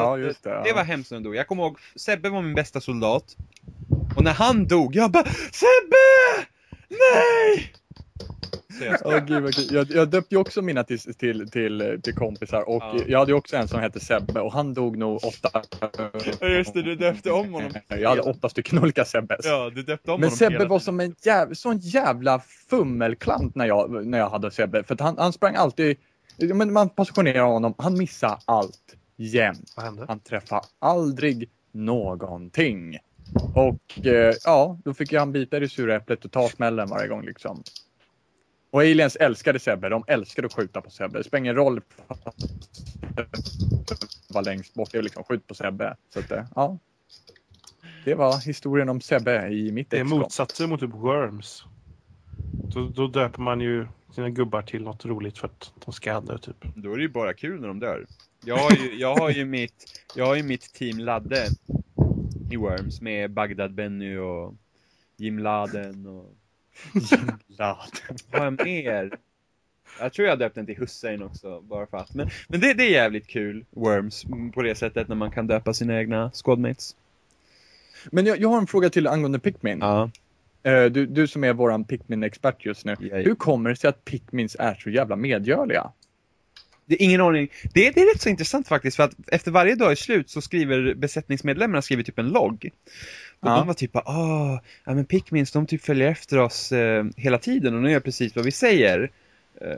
[0.00, 0.62] Ja, just det, ja.
[0.64, 1.36] Det var hemskt när de dog.
[1.36, 3.36] Jag kommer ihåg, Sebbe var min bästa soldat.
[4.16, 6.46] Och när han dog, jag bara Sebbe!
[6.88, 7.72] Nej!
[9.04, 9.64] Åh, gud, kul.
[9.70, 13.00] jag, jag döpte ju också mina till, till, till, till kompisar och Ja.
[13.06, 15.62] jag hade ju också en som hette Sebbe och han dog nog åtta...
[16.40, 17.70] Just det, du döpte om honom.
[17.88, 19.46] Jag hade åtta stycken olika Sebbes.
[19.46, 22.40] ja, du döpte om Men honom Sebbe var som en jäv, sån jävla
[22.70, 24.82] fummelklant när jag, när jag hade Sebbe.
[24.84, 25.96] För han, han sprang alltid,
[26.38, 29.72] men man positionerade honom, han missade allt jämt.
[30.08, 32.98] Han träffade aldrig någonting.
[33.54, 37.08] Och eh, ja, då fick han bita i det sura äpplet och ta smällen varje
[37.08, 37.62] gång liksom.
[38.70, 39.88] Och aliens älskade Sebbe.
[39.88, 41.18] De älskade att skjuta på Sebbe.
[41.18, 41.80] Det spelar ingen roll
[44.28, 44.88] var längst bort.
[44.92, 45.96] Det är liksom skjut på Sebbe.
[46.14, 46.78] Så att, eh, ja.
[48.04, 51.64] Det var historien om Sebbe i mitt Det är motsatsen mot typ Worms.
[52.74, 56.38] Då, då döper man ju sina gubbar till något roligt för att de ska dö
[56.38, 56.56] typ.
[56.74, 58.06] Då är det ju bara kul när de dör.
[58.44, 61.48] Jag har ju, jag har ju, mitt, jag har ju mitt team Ladde
[62.50, 64.54] i Worms med Bagdad Benny och
[65.16, 66.34] Jim Laden och...
[67.46, 68.16] Laden.
[68.30, 69.18] Vad har jag mer?
[70.00, 72.14] Jag tror jag döpte den till Hussein också, bara för att.
[72.14, 75.74] Men, men det, det är jävligt kul, Worms, på det sättet när man kan döpa
[75.74, 76.96] sina egna squadmates.
[78.10, 79.78] Men jag, jag har en fråga till angående Pikmin.
[79.80, 80.10] Ja.
[80.62, 82.96] Eh, Du, du som är våran Pikmin-expert just nu.
[83.00, 83.16] Ja, ja.
[83.16, 85.90] Hur kommer det sig att Pikmins är så jävla medgörliga?
[86.86, 87.48] Det är ingen aning.
[87.74, 90.40] Det, det är rätt så intressant faktiskt, för att efter varje dag är slut så
[90.40, 92.70] skriver besättningsmedlemmarna skriver typ en logg.
[93.40, 93.56] Och Ja.
[93.56, 97.74] de var typ ah, ja men Pikmins de typ följer efter oss eh, hela tiden
[97.76, 99.10] och de gör precis vad vi säger.
[99.60, 99.68] Eh,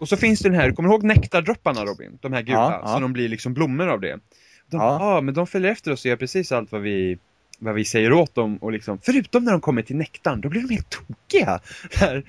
[0.00, 2.18] och så finns det den här, kommer du ihåg nektardropparna Robin?
[2.20, 2.94] De här gula, Ja, ja.
[2.94, 4.18] så de blir liksom blommor av det.
[4.66, 4.98] De, Ja.
[5.02, 7.18] ah, men de följer efter oss och gör precis allt vad vi
[7.62, 10.62] vad vi säger åt dem och liksom, förutom när de kommer till nektarn, då blir
[10.62, 11.60] de helt tokiga.
[12.00, 12.22] Där,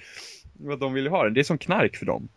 [0.53, 2.29] vad de vill ha, det är som knark för dem.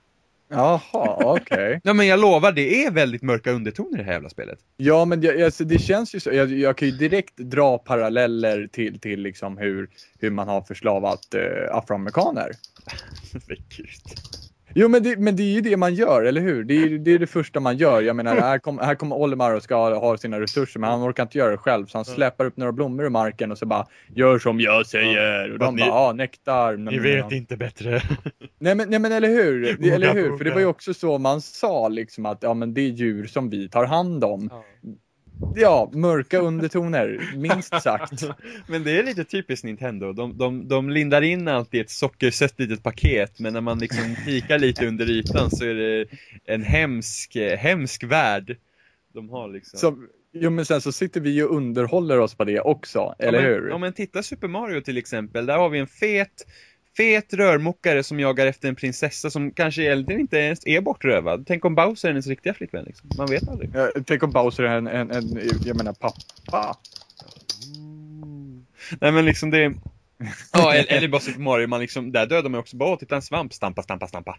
[0.48, 0.80] Jaha,
[1.18, 1.80] okej.
[1.84, 4.58] Ja men jag lovar, det är väldigt mörka undertoner i det här jävla spelet.
[4.76, 6.30] Ja, men jag, alltså, det känns ju så.
[6.32, 9.88] Jag, jag kan ju direkt dra paralleller till, till liksom hur,
[10.18, 12.50] hur man har förslavat eh, afroamerikaner.
[13.32, 13.88] Men gud.
[14.78, 16.64] Jo, men det, men det är ju det man gör, eller hur?
[16.64, 18.02] Det är det, är det första man gör.
[18.02, 21.02] Jag menar, här, kom, här kommer Olimar och ska ha, ha sina resurser, men han
[21.10, 21.86] orkar inte göra det själv.
[21.86, 25.52] Så han släpar upp några blommor ur marken och så bara, gör som jag säger.
[25.52, 26.76] Och de ni- bara, ja, nektar.
[26.76, 28.02] Ni vet inte bättre.
[28.58, 29.76] Nej men, nej men eller hur?
[29.80, 30.36] Det, eller hur?
[30.38, 33.26] För det var ju också så man sa liksom att ja men det är djur
[33.26, 34.50] som vi tar hand om.
[35.54, 38.22] Ja, mörka undertoner, minst sagt.
[38.66, 40.12] Men det är lite typiskt Nintendo.
[40.12, 44.16] De, de, de lindar in allt i ett sockersött litet paket, men när man liksom
[44.26, 46.06] kikar lite under ytan så är det
[46.44, 48.56] en hemsk, hemsk värld.
[49.14, 49.78] De har liksom.
[49.78, 49.96] Så,
[50.32, 53.54] jo men sen så sitter vi och underhåller oss på det också, eller ja, men,
[53.54, 53.68] hur?
[53.68, 56.46] Ja men titta Super Mario till exempel, där har vi en fet,
[56.96, 61.44] fet rörmokare som jagar efter en prinsessa som kanske egentligen inte ens är bortrövad.
[61.46, 63.10] Tänk om Bowser är hennes riktiga flickvän liksom.
[63.18, 63.70] Man vet aldrig.
[63.74, 66.76] Ja, Tänk om Bowser är en, en, en, jag menar pappa.
[69.00, 69.74] Nej men liksom det
[70.52, 73.22] Ja, eller, eller bara Super Mario, man liksom, där dödar man också bara, titta en
[73.22, 74.38] svamp, stampa, stampa, stampa.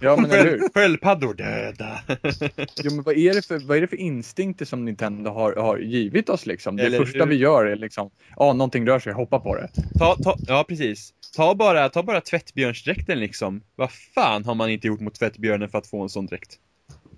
[0.00, 0.58] Ja men eller hur?
[0.58, 2.00] Sköld, sköldpaddor, döda.
[2.84, 5.78] Jo men vad är det för, vad är det för instinkter som Nintendo har, har
[5.78, 6.76] givit oss liksom?
[6.76, 7.26] Det Eller första hur?
[7.26, 9.70] vi gör är liksom, ja någonting rör sig, hoppa på det.
[9.98, 11.12] Ta, ta, ja precis.
[11.36, 13.62] Ta bara, ta bara tvättbjörnsdräkten liksom.
[13.76, 16.58] Vad fan har man inte gjort mot tvättbjörnen för att få en sån dräkt?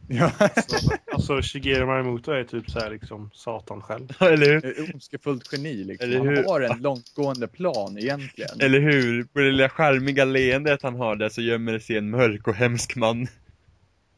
[0.08, 0.32] Ja,
[1.12, 4.08] Alltså Shigeru Miyamoto är typ så här liksom Satan själv.
[4.22, 4.66] Eller hur?
[4.66, 6.08] ett ondskefullt geni liksom.
[6.10, 6.36] Eller hur?
[6.36, 8.60] Han har en långtgående plan egentligen.
[8.60, 9.24] Eller hur?
[9.24, 12.54] På det lilla charmiga leendet han har där så gömmer det sig en mörk och
[12.54, 13.26] hemsk man.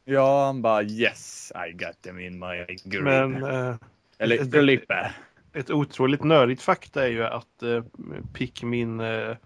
[0.05, 3.03] Ja, han bara yes, I got them in my grip.
[3.03, 3.75] Men eh,
[4.19, 5.13] Eller Felipe.
[5.55, 7.85] ett otroligt nördigt fakta är ju att eh,
[8.33, 9.37] Pikmin eh,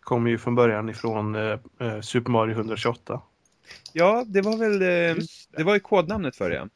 [0.00, 3.20] kommer ju från början ifrån eh, eh, Super Mario 128.
[3.92, 6.56] Ja, det var väl, eh, Just det var ju kodnamnet för det.
[6.56, 6.68] ja.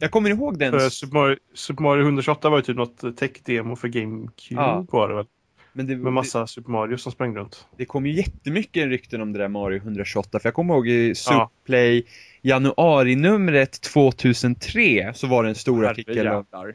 [0.00, 0.72] Jag kommer ihåg den.
[0.72, 4.86] För Super Mario, Super Mario 128 var ju typ något tech-demo för GameCube Ja.
[4.90, 5.26] var det väl?
[5.72, 7.66] Men det, Med massa Super Mario som sprang runt.
[7.76, 10.38] det kom ju jättemycket rykten om det där Mario 128.
[10.40, 11.14] För jag kommer ihåg i Ja.
[11.14, 12.04] Superplay
[12.42, 16.16] januari-numret 2003 så var det en stor artikel.
[16.16, 16.74] Herrejävlar.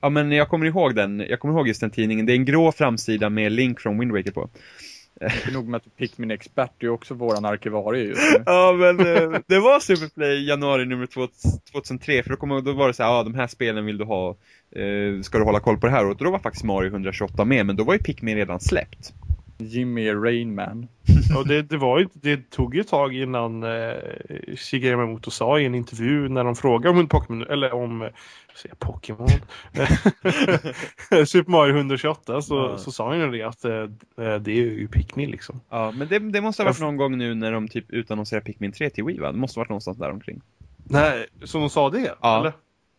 [0.00, 2.26] Ja men jag kommer ihåg den, jag kommer ihåg just den tidningen.
[2.26, 4.50] Det är en grå framsida med link från Wind Waker på.
[5.22, 8.42] Inte nog med att du Pikmin expert, du är också våran arkivarie just nu.
[8.46, 11.06] Ja men eh, det var Superplay januari nummer
[11.72, 14.04] 2003 för då, kom, då var det så här, ja de här spelen vill du
[14.04, 14.36] ha,
[14.76, 17.66] eh, ska du hålla koll på det här och då var faktiskt Mario 128 med
[17.66, 19.12] men då var ju Pikmin redan släppt.
[19.58, 20.88] Jimmy Rainman.
[21.38, 23.92] Och det, det, var ju, det tog ju ett tag innan eh,
[24.56, 28.08] Shigeru Miyamoto sa i en intervju när de frågade om en Pokémon, eller om, eh,
[28.62, 29.28] säger Pokémon?
[31.26, 32.78] Super Mario 128 så, Ja.
[32.78, 33.86] så sa han ju det att eh,
[34.16, 35.60] det är ju Pikmin liksom.
[35.68, 38.72] Ja men det, det måste ha varit någon gång nu när de typ utannonserade Pikmin
[38.72, 39.32] 3 till Wii va?
[39.32, 40.40] Det måste ha varit någonstans där omkring.
[40.84, 42.14] Nej, så de sa det?
[42.22, 42.40] Ja.
[42.40, 42.52] Eller?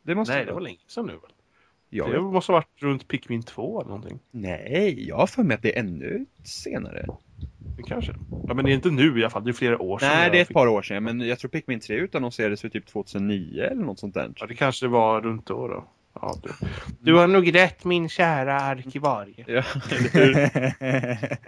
[0.03, 1.21] Det måste Nej, det var länge sedan nu väl?
[1.89, 4.19] Ja, Det måste ha varit runt Pikmin 2 eller någonting.
[4.31, 7.05] Nej, jag har för mig att det är ännu senare.
[7.77, 8.13] Det kanske.
[8.47, 10.09] Ja, men det är inte nu i alla fall, det är flera år sedan.
[10.09, 12.61] Nej, jag det är ett fick- par år sedan, men jag tror Pikmin 3 utannonserades
[12.61, 14.31] för typ 2009 eller något sånt där.
[14.35, 15.67] Ja, det kanske var runt då.
[15.67, 15.85] då.
[16.21, 16.49] Ja, du.
[16.99, 19.45] du har nog rätt min kära arkivarie.
[19.47, 19.63] Ja?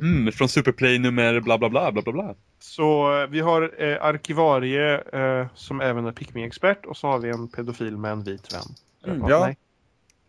[0.00, 2.34] Mm, från Superplay nummer bla bla bla bla bla bla.
[2.58, 7.28] Så eh, vi har eh, arkivarie eh, som även är Pikmin-expert och så har vi
[7.28, 8.62] en pedofil med en vit vän.
[9.14, 9.40] Mm, ja.
[9.46, 9.56] nej.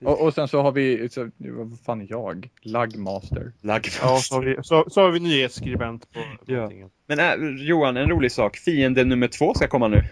[0.05, 2.49] Och, och sen så har vi, så, vad fan är jag?
[2.61, 3.51] Lagmaster.
[3.61, 4.01] Lagfast.
[4.03, 6.69] Ja, så har vi, så, så har vi nyhetsskribent på Ja.
[7.07, 8.57] Men äh, Johan, en rolig sak.
[8.57, 10.03] Fienden nummer två ska komma nu.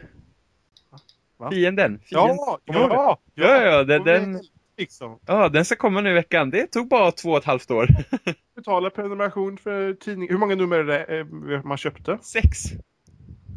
[1.37, 1.49] Va?
[1.51, 1.99] Fienden.
[2.05, 2.37] Fienden.
[2.37, 4.39] Ja, ja, Ja, ja, det är den-
[4.77, 5.19] Liksom.
[5.25, 6.49] Ja, den ska komma nu i veckan.
[6.49, 7.87] Det tog bara två och ett halvt år.
[8.55, 10.29] Betala prenumeration för tidning.
[10.29, 11.19] Hur många nummer är det
[11.55, 12.17] eh, man köpte?
[12.21, 12.59] Sex.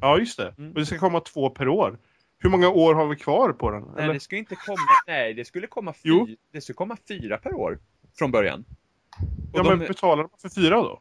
[0.01, 0.55] Ja, just det.
[0.59, 0.73] Mm.
[0.73, 1.99] Och det ska komma två per år.
[2.45, 3.83] Hur många år har vi kvar på den?
[3.95, 4.15] Nej, Eller?
[4.15, 4.77] det skulle inte komma.
[5.07, 5.99] Nej, det skulle komma, fy...
[6.09, 6.29] Jo.
[6.53, 7.79] det skulle komma fyra per år.
[8.19, 8.65] Från början.
[9.53, 11.01] Och Ja, de- men betalar man för fyra då?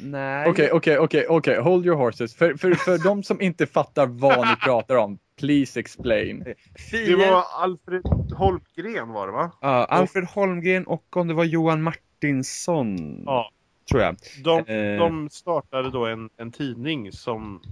[0.00, 0.50] Nej.
[0.50, 2.34] Okej, okej, okej, okej, hold your horses.
[2.34, 6.38] För, för, för de som inte fattar vad ni pratar om, please explain.
[6.44, 6.54] Det
[6.90, 7.18] Fienden...
[7.30, 8.02] var Alfred
[8.36, 9.50] Holmgren var det va?
[9.60, 13.22] Ja, Alfred Holmgren och om det var Johan Martinsson.
[13.26, 13.50] Ja.
[13.90, 14.16] Tror jag.
[14.44, 14.98] De, Eh.
[14.98, 17.62] de startade då en, en tidning som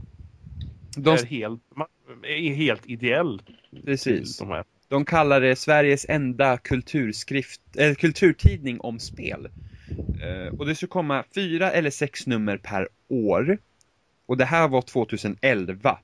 [0.97, 1.63] De, är, helt,
[2.25, 3.43] är helt ideell.
[3.85, 4.39] precis.
[4.39, 4.65] De här.
[4.89, 9.49] De kallar det Sveriges enda kulturskrift, äh, kulturtidning om spel.
[10.23, 13.59] Eh, och det skulle komma fyra eller sex nummer per år.
[14.27, 15.99] Och det här var 2011.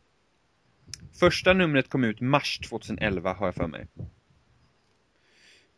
[1.20, 3.86] Första numret kom ut mars 2011 har jag för mig.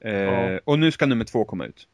[0.00, 0.60] Eh, Ja.
[0.64, 1.88] Och nu ska nummer två komma ut.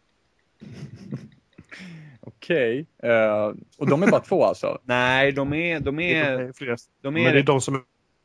[2.20, 2.86] Okej.
[3.02, 4.78] eh, och de är bara två alltså?
[4.84, 6.76] Nej, de är, de är, är flera.
[7.02, 7.84] de Men det är är, de som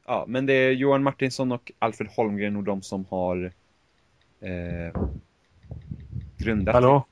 [0.10, 3.51] ja, men det är Johan Martinsson och Alfred Holmgren och de som har
[4.41, 5.01] eh,
[6.38, 6.76] grundat.
[6.76, 7.05] Hallå?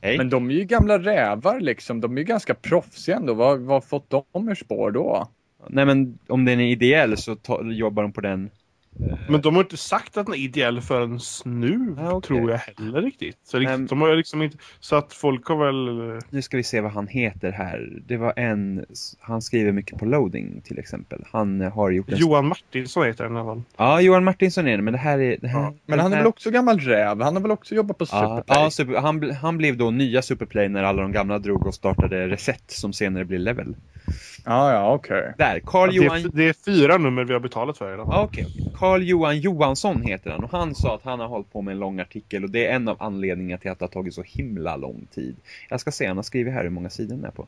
[0.00, 0.18] Hej.
[0.18, 2.00] Men de är ju gamla rävar liksom.
[2.00, 3.34] De är ju ganska proffsiga ändå.
[3.34, 5.28] Vad har fått dem ur spår då?
[5.66, 8.50] Nej men om den är ideell så ta, jobbar de på den.
[9.00, 12.26] Eh, Men de har inte sagt att den är ideell förrän nu, Ah, okej.
[12.28, 13.36] tror jag heller riktigt.
[13.44, 13.86] Så, Ehm.
[13.86, 16.20] de har liksom inte, så att folk har väl...
[16.30, 18.00] Nu ska vi se vad han heter här.
[18.06, 18.84] Det var en,
[19.20, 21.24] han skriver mycket på loading till exempel.
[21.32, 22.18] Han eh, har gjort en...
[22.18, 23.62] Johan Martinsson heter den i alla fall.
[23.76, 25.36] Ja, Johan Martinsson är det, men det här är...
[25.40, 27.20] Det här, Ja, Men han är här- väl också gammal räv?
[27.22, 28.42] Han har väl också jobbat på Superplay?
[28.46, 32.28] ja super, han, han blev då nya Superplay när alla de gamla drog och startade
[32.28, 33.76] Reset som senare blev Level.
[34.44, 35.34] Ja, ja okej.
[35.38, 36.18] Där, Carl Det Johan...
[36.18, 38.14] är, det är fyra nummer vi har betalat för i alla fall.
[38.14, 38.46] Ja, okej.
[38.48, 38.72] okej.
[38.76, 41.78] Carl Johan Johansson heter han och han sa att han har hållit på med en
[41.78, 44.76] lång artikel och det är en av anledningarna till att det har tagit så himla
[44.76, 45.36] lång tid.
[45.68, 47.46] Jag ska se, han har skrivit här hur många sidor den är på.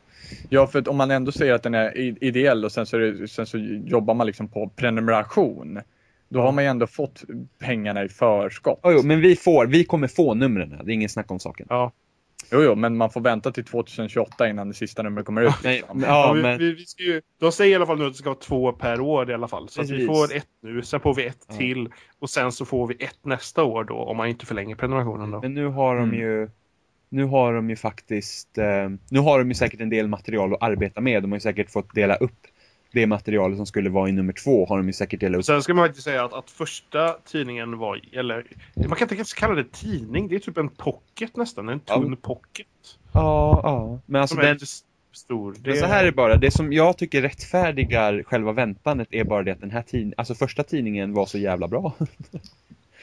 [0.48, 3.00] Ja, för att om man ändå säger att den är ideell och sen så, är
[3.00, 5.80] det, sen så jobbar man liksom på prenumeration.
[6.28, 7.24] Då har man ju ändå fått
[7.58, 8.80] pengarna i förskott.
[8.82, 11.66] Oh, jo, men vi får, vi kommer få numren det är ingen snack om saken.
[11.70, 11.92] Ja.
[12.52, 15.54] Jo, jo, men man får vänta till 2028 innan det sista numret kommer ut.
[15.64, 16.00] Nej, liksom.
[16.00, 16.58] ja, Ja, vi, men...
[16.58, 18.72] vi, vi ska ju, de säger i alla fall nu att det ska vara två
[18.72, 19.68] per år i alla fall.
[19.68, 21.54] Så att vi får ett nu, sen får vi ett Ja.
[21.56, 21.88] till
[22.18, 25.40] och sen så får vi ett nästa år då om man inte förlänger prenumerationen då.
[25.40, 26.20] Men nu har de Mm.
[26.20, 26.50] ju
[27.08, 30.62] Nu har de ju faktiskt eh, Nu har de ju säkert en del material att
[30.62, 31.22] arbeta med.
[31.22, 32.46] De har ju säkert fått dela upp
[32.92, 35.44] Det materialet som skulle vara i nummer två har de ju säkert delat upp.
[35.44, 39.34] Sen ska man faktiskt säga att, att första tidningen var, eller man kan inte ens
[39.34, 41.94] kalla det tidning, det är typ en pocket nästan, en Ja.
[41.94, 42.66] tunn pocket.
[43.12, 43.98] Ja, ja.
[44.06, 44.58] Men alltså den,
[45.12, 45.54] stor.
[45.58, 49.42] Det men så här är bara, det som jag tycker rättfärdigar själva väntandet är bara
[49.42, 51.92] det att den här tidningen, alltså första tidningen var så jävla bra.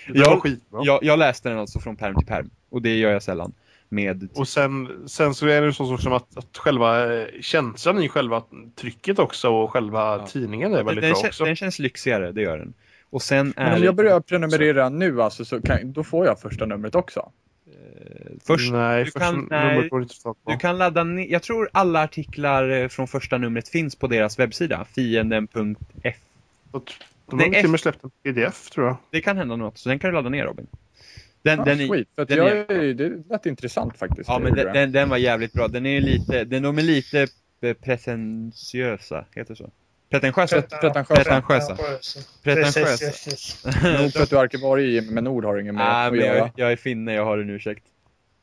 [0.08, 0.86] det var jag-.
[0.86, 2.50] Jag, jag läste den alltså från perm till perm.
[2.70, 3.54] Och det gör jag sällan.
[3.90, 8.10] Med Och sen, sen så är det så som att, att själva eh, känslan i
[8.10, 8.44] själva
[8.76, 10.28] trycket också och själva Ja.
[10.28, 11.46] tidningen är den, väldigt den, bra också.
[11.46, 12.74] den känns lyxigare, det gör den.
[13.10, 16.40] Och sen är Men om jag börjar prenumerera nu alltså, så kan, då får jag
[16.40, 17.32] första numret också.
[18.46, 19.90] Först, nej, du första kan- nej.
[20.48, 24.40] Du kan ladda ner, jag tror alla artiklar eh, från första numret finns på deras
[24.40, 26.16] webbsida, fienden.f.
[27.30, 28.98] De Nej, har till och med släppt en pdf tror jag.
[29.12, 30.68] Det kan hända något, så den kan du ladda ner Robin.
[31.48, 32.08] Den, Ja, den, är, sweet.
[32.28, 32.94] Den jag, är-.
[32.94, 34.30] Det lät intressant faktiskt.
[34.30, 35.68] ja, men den, den, den var jävligt bra.
[35.68, 37.28] Den är lite, den, de är lite
[37.62, 39.70] eh, pretentiösa, heter det så?
[40.10, 40.62] Pretentiösa?
[40.62, 41.78] Pretentiösa.
[42.44, 43.70] Pretentiösa.
[44.02, 46.22] Nog för att du är arkivarie Jimmy, men ord har inget med Ah, att men
[46.26, 46.52] jag, göra.
[46.56, 47.84] jag är finne, jag har en ursäkt.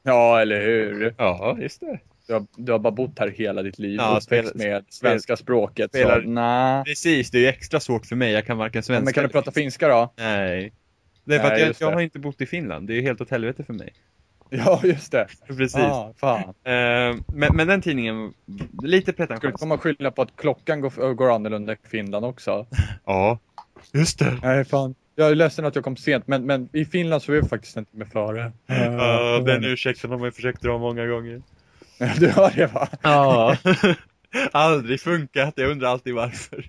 [0.02, 1.14] Ja, eller hur?
[1.18, 1.98] Ja, just det.
[2.26, 5.90] Du har, du har bara bott här hela ditt liv Ja, uppväxt med svenska språket.
[5.90, 6.84] spelar- Så, nej.
[6.84, 8.32] Precis, det är ju extra svårt för mig.
[8.32, 10.12] Jag kan varken svenska Men kan du prata finska då?
[10.16, 10.72] Nej.
[11.26, 12.88] Är för Nej, jag, jag har inte bott i Finland.
[12.88, 13.92] Det är ju helt åt helvete för mig.
[14.50, 15.26] Ja, just det.
[15.46, 15.76] Precis.
[15.76, 16.42] Ah, fan.
[16.42, 18.34] Eh, men, men den tidningen,
[18.82, 19.60] lite Ska pretentiös.
[19.60, 22.66] komma och skylla på att klockan går, går annorlunda i Finland också?
[23.04, 23.38] Ja,
[23.92, 24.38] just det.
[24.42, 24.94] Nej, fan.
[25.14, 27.76] Jag är ledsen att jag kom sent, men, men i Finland så är vi faktiskt
[27.76, 28.52] inte med före.
[28.66, 31.42] Ja, den ursäkten har man ju försökt dra många gånger.
[32.18, 32.88] Du har det va?
[33.02, 33.56] Ja.
[34.52, 35.54] Aldrig funkat.
[35.56, 36.66] Jag undrar alltid varför.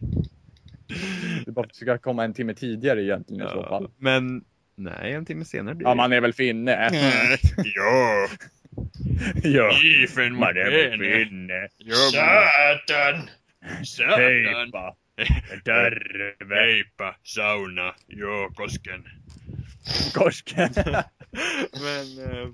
[1.46, 3.92] Du bara försöka komma en timme tidigare egentligen i så fall.
[3.98, 4.44] Men,
[4.76, 5.96] nej, en timme senare blir Ja, det.
[5.98, 6.72] man är väl finne?
[7.76, 8.28] ja.
[9.44, 9.80] ja.
[9.84, 11.68] Ifen Man är väl finne?
[12.12, 13.30] Satan!
[14.18, 14.96] Heippa.
[15.66, 16.56] Terve.
[16.56, 19.04] Heippa, sauna, joo, kosken.
[20.14, 20.54] Korsk.
[20.58, 22.48] men, eh,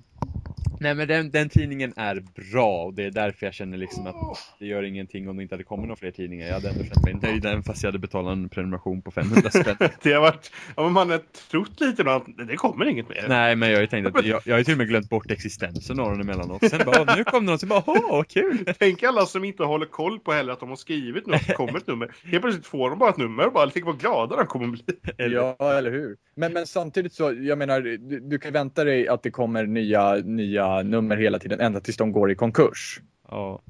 [0.82, 4.16] nej men den, den tidningen är bra och det är därför jag känner liksom att
[4.60, 6.48] det gör ingenting om det inte hade kommit några fler tidningar.
[6.48, 9.50] Jag hade ändå känt mig nöjd även fast jag hade betalat en prenumeration på 500
[9.50, 9.76] spänn.
[10.04, 11.22] Det har varit, ja, men man har
[11.52, 13.26] trott lite då att det kommer inget mer.
[13.28, 15.10] nej men jag har ju tänkt att jag, jag har ju till och med glömt
[15.10, 16.70] bort existensen av den emellanåt.
[16.70, 18.66] Sen bara, nu kom det någon som bara, åh kul!
[18.80, 21.78] Tänk alla som inte håller koll på heller att de har skrivit något, det kommer
[21.78, 22.12] ett nummer.
[22.24, 24.84] Helt plötsligt får de bara ett nummer och bara, tänk vad glada de kommer bli.
[25.18, 26.18] Ja, eller hur?
[26.36, 30.16] Men, men samtidigt så, jag menar, du, du kan vänta dig att det kommer nya,
[30.16, 33.02] nya nummer hela tiden ända tills de går i konkurs.
[33.30, 33.62] Ja.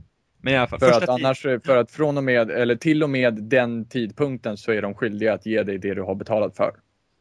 [0.42, 3.10] Men i alla fall, För att annars, för att från och med, eller till och
[3.10, 6.72] med den tidpunkten så är de skyldiga att ge dig det du har betalat för.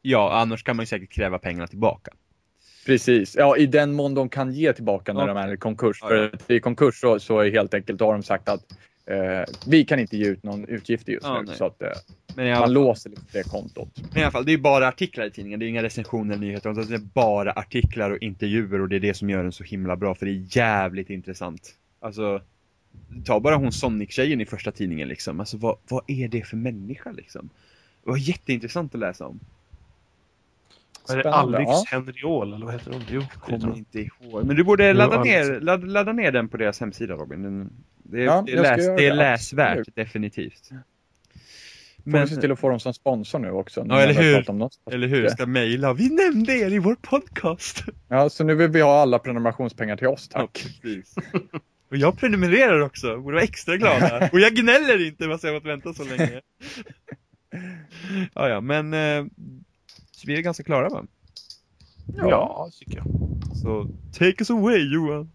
[0.02, 2.10] Ja, annars kan man ju säkert kräva pengarna tillbaka.
[2.86, 5.26] Precis, ja i den mån de kan ge tillbaka när Ja.
[5.26, 5.98] de är i konkurs.
[6.02, 6.30] Ja, För ja.
[6.32, 8.64] att i konkurs så, så är helt enkelt, då har de sagt att
[9.06, 11.46] eh, vi kan inte ge ut någon utgift just Ja, nu.
[11.46, 11.56] nej.
[11.56, 11.88] Så att eh,
[12.34, 13.88] Men man fall, låser lite det kontot.
[14.10, 16.34] men i alla fall, det är ju bara artiklar i tidningen, det är inga recensioner
[16.34, 19.42] eller nyheter, utan det är bara artiklar och intervjuer och det är det som gör
[19.42, 21.74] den så himla bra, för det är jävligt intressant.
[22.00, 22.42] Alltså,
[23.24, 27.12] ta bara hon Sonic-tjejen i första tidningen liksom, alltså vad, vad är det för människa
[27.12, 27.50] liksom?
[28.04, 29.40] Det var jätteintressant att läsa om.
[31.08, 31.84] Är det Alex ja.
[31.90, 33.02] Henriol eller vad heter hon?
[33.10, 34.44] Jo, Kommer inte ihåg.
[34.46, 35.48] Men du borde Jo, ladda, Alex.
[35.48, 37.42] ner, ladda, ladda ner den på deras hemsida Robin.
[37.42, 37.70] Den,
[38.10, 39.94] det, är- Ja, det, är läs, det är läsvärt, absolut.
[39.96, 40.68] definitivt.
[40.68, 43.84] Får Men, vi se till att få dem som sponsor nu också.
[43.84, 44.50] nu Ja, eller hur?
[44.94, 45.92] eller hur, ska mejla.
[45.92, 47.84] Vi nämnde er i vår podcast.
[48.08, 50.78] Ja, så nu vill vi ha alla prenumerationspengar till oss, Ja, tack.
[50.82, 51.14] precis.
[51.90, 54.28] Och jag prenumererar också, borde vara extra glada.
[54.32, 56.40] Och jag gnäller inte fast jag har fått vänta så länge.
[58.34, 59.24] ja, ja, men eh,
[60.10, 61.04] så vi är ganska klara va?
[62.16, 63.06] Ja, tycker jag.
[63.62, 65.30] Så take us away Johan.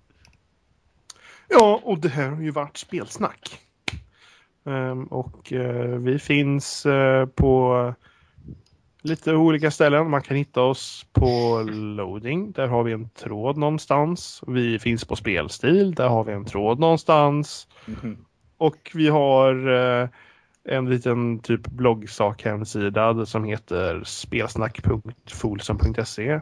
[1.49, 3.59] Ja, och det här har ju varit spelsnack.
[4.65, 7.93] Ehm, och eh, vi finns eh, på
[9.01, 10.09] lite olika ställen.
[10.09, 12.51] Man kan hitta oss på loading.
[12.51, 14.43] Där har vi en tråd någonstans.
[14.47, 15.95] Vi finns på spelstil.
[15.95, 17.67] Där har vi en tråd någonstans.
[17.85, 18.17] Mhm.
[18.57, 20.09] Och vi har eh,
[20.67, 26.39] en liten typ bloggsak hemsida som heter spelsnack.folsom.se.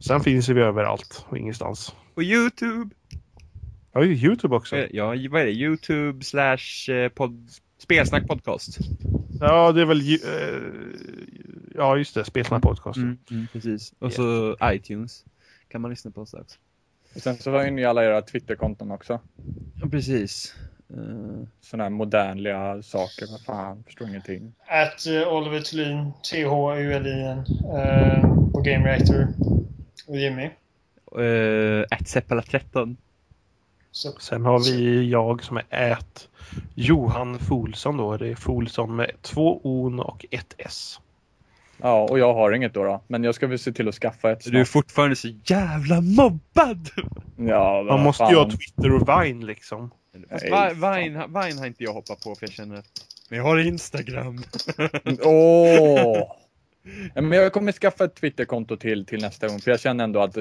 [0.00, 1.94] Sen finns vi överallt och ingenstans.
[2.14, 2.90] Och Youtube.
[3.92, 4.76] Ja, Youtube också.
[4.76, 5.52] Eh, Ja, vad är det?
[5.52, 8.78] Youtube slash eh, pod, spelsnack podcast.
[9.40, 10.02] Ja, det är väl...
[10.02, 10.62] ju- Eh,
[11.74, 12.24] ja, just det.
[12.24, 12.96] Spelsnack podcast.
[12.96, 13.18] Mm,
[13.52, 13.92] precis.
[13.98, 15.24] Och så iTunes.
[15.68, 16.58] Kan man lyssna på oss också.
[17.14, 19.20] Och sen så har ju ni alla era Twitterkonton också.
[19.82, 20.54] Ja, precis.
[20.96, 23.26] Uh, Sådana här modernliga saker.
[23.30, 24.54] Vad fan, förstår ingenting.
[24.68, 29.28] Att uh, Oliver Thulin, T-H-U-L-I-N, uh, på Game Reactor.
[30.06, 30.44] Och Jimmy.
[30.44, 32.96] uh, Seppala13.
[33.92, 36.28] Så, Sen har vi jag som är ät
[36.74, 38.16] Johan Folsson då.
[38.16, 41.00] Det är Folsson med två O och ett S.
[41.78, 43.02] Ja, och jag har inget då, då.
[43.06, 44.68] Men jag ska väl se till att skaffa ett Du är snart.
[44.68, 46.88] fortfarande så jävla mobbad!
[47.36, 48.30] Ja, Man måste fan.
[48.30, 49.90] ju ha Twitter och Vine liksom.
[50.30, 52.86] Fast Nej, Vi- Vine, Vine har inte jag hoppat på för jag känner att
[53.28, 54.42] Men jag har Instagram.
[55.22, 56.22] Åh!
[57.14, 59.60] Ja, Men jag kommer skaffa ett Twitterkonto till, till nästa gång.
[59.60, 60.36] För jag känner ändå att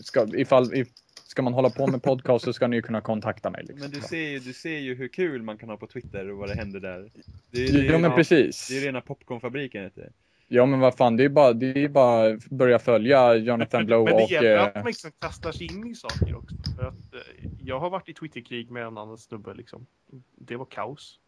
[0.00, 0.88] ska, ifall, if,
[1.34, 3.60] ska man hålla på med podcast så ska ni ju kunna kontakta mig.
[3.62, 3.78] Liksom.
[3.80, 6.38] Men du ser, ju, du ser ju hur kul man kan ha på Twitter och
[6.38, 7.10] vad det händer där.
[7.50, 8.68] Det, är- Ja, det, är- men precis.
[8.68, 10.12] Det är rena popcornfabriken heter det.
[10.48, 14.04] Ja men vad fan, det är bara, det är bara att börja följa Jonathan Blow
[14.04, 14.30] Men det och...
[14.30, 16.56] gäller att eh, man liksom kastar sig in i saker också.
[16.76, 19.86] För att, eh, jag har varit i Twitterkrig med en annan snubbe liksom.
[20.34, 21.18] Det var kaos.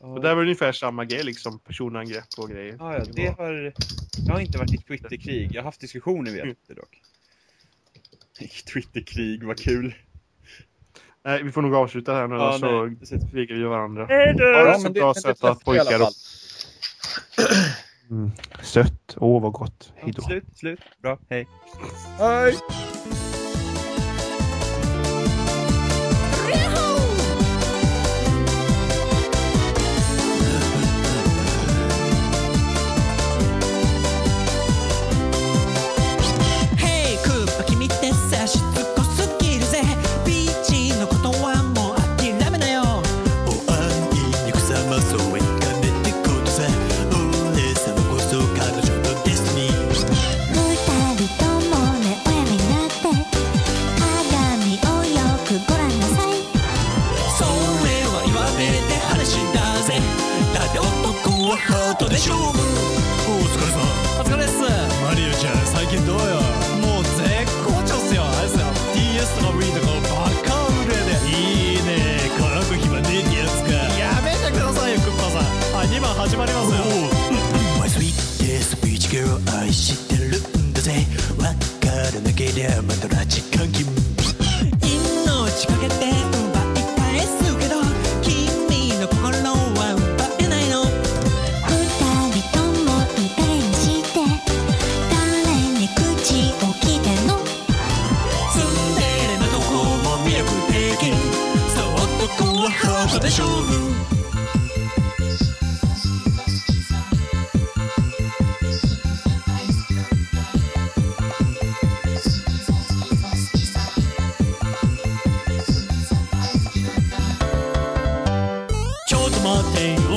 [0.00, 1.58] Och det var ungefär samma grej liksom.
[1.58, 2.76] Personangrepp och grejer.
[2.78, 3.72] Ja, ja, det har...
[4.26, 5.48] Jag har inte varit i Twitterkrig.
[5.52, 6.54] Jag har haft diskussioner via Mm.
[6.54, 7.02] Twitter dock.
[8.72, 9.94] Twitterkrig, vad kul.
[11.24, 12.52] Nej, vi får nog avsluta här nu Ja,
[13.02, 14.06] så krigar vi varandra.
[14.08, 14.44] Hej då!
[14.44, 16.12] Ja, Ja, så men det, bra sätt att träffar i alla pojkar fall.
[18.10, 18.30] Mm.
[18.62, 19.16] Sött.
[19.16, 19.92] Åh, vad gott.
[19.96, 20.22] Hej då.
[20.22, 20.80] Slut, slut.
[21.02, 21.48] Bra, hej.
[22.18, 22.54] Hej!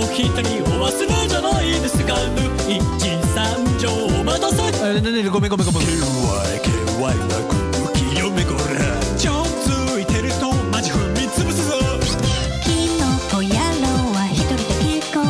[0.02, 2.16] お忘れじゃないですか
[2.68, 2.82] 一
[3.36, 3.88] 三条
[4.24, 5.88] まださえねねごめんごめんごめん。
[5.88, 8.80] KY な空気読めこれ
[9.20, 9.70] 超つ
[10.02, 11.78] いてるとマジ踏み潰すぞ
[12.64, 13.86] キノコ野郎
[14.18, 15.22] は一人だけこ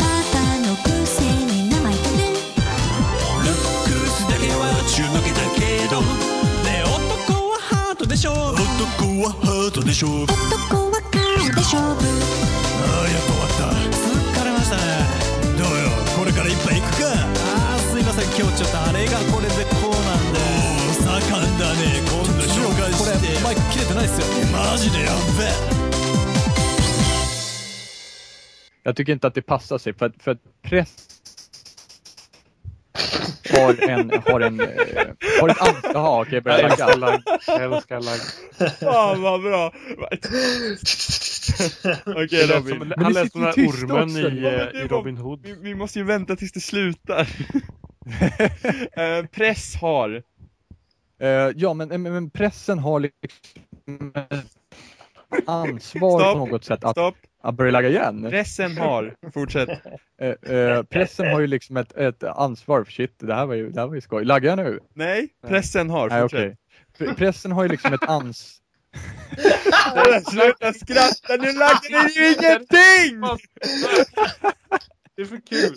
[0.00, 2.22] バカのくせに名前飛ぶ
[3.44, 5.60] ルックスだけは中抜けだけ
[5.92, 6.00] ど
[6.64, 10.41] ね男はハートで勝負男はハートで勝負
[23.91, 25.77] てないっすよマジでやっべえ
[28.83, 30.95] Jag tycker inte att det passar sig för att, för att press
[33.53, 34.67] har en, har en, eh,
[35.41, 35.91] har ett ansvar.
[35.93, 37.11] Jaha, okej, jag börjar Jag älskar lagga.
[37.11, 37.21] lagg.
[37.47, 38.19] Jag älskar lagg.
[38.79, 39.73] Fan vad bra!
[42.05, 42.79] Okej Det lät Robin.
[42.79, 44.17] som- Men Han det lät som den sitter ju här tyst ormen också.
[44.19, 45.39] i, Ja, men eh, det i var- Robin Hood.
[45.43, 47.27] Vi, vi måste ju vänta tills det slutar.
[48.97, 50.23] Eh, press har.
[51.21, 53.33] Eh, ja, men, men, men pressen har liksom ett
[55.46, 56.32] ansvar Stopp.
[56.32, 57.16] på något sätt att, Stopp.
[57.42, 58.26] att börja lagga igen.
[58.30, 59.14] Pressen har.
[59.34, 59.68] Fortsätt.
[60.20, 62.84] Eh, eh, pressen har ju liksom ett, ett ansvar.
[62.84, 64.24] Shit, det här var ju, det här var ju skoj.
[64.24, 64.80] Laggar jag nu?
[64.94, 66.08] Nej, pressen har.
[66.08, 66.58] Nej, Fortsätt.
[66.98, 68.58] Pre- Pressen har ju liksom ett ans...
[70.30, 73.20] Sluta skratta, nu laggar ni ju ingenting!
[75.16, 75.76] Det är för kul.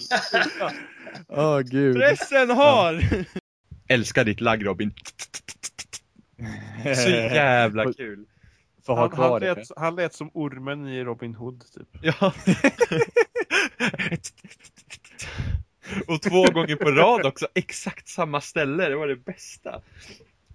[1.27, 1.95] Åh gud.
[1.95, 3.03] Pressen har!
[3.87, 4.93] Älskar ditt lagg Robin.
[6.95, 8.25] Så jävla kul.
[8.87, 9.55] Ha Han, han, det.
[9.55, 11.87] lät, han lät som ormen i Robin Hood typ.
[12.01, 12.13] Ja.
[16.07, 19.81] Och två gånger på rad också, exakt samma ställe, det var det bästa.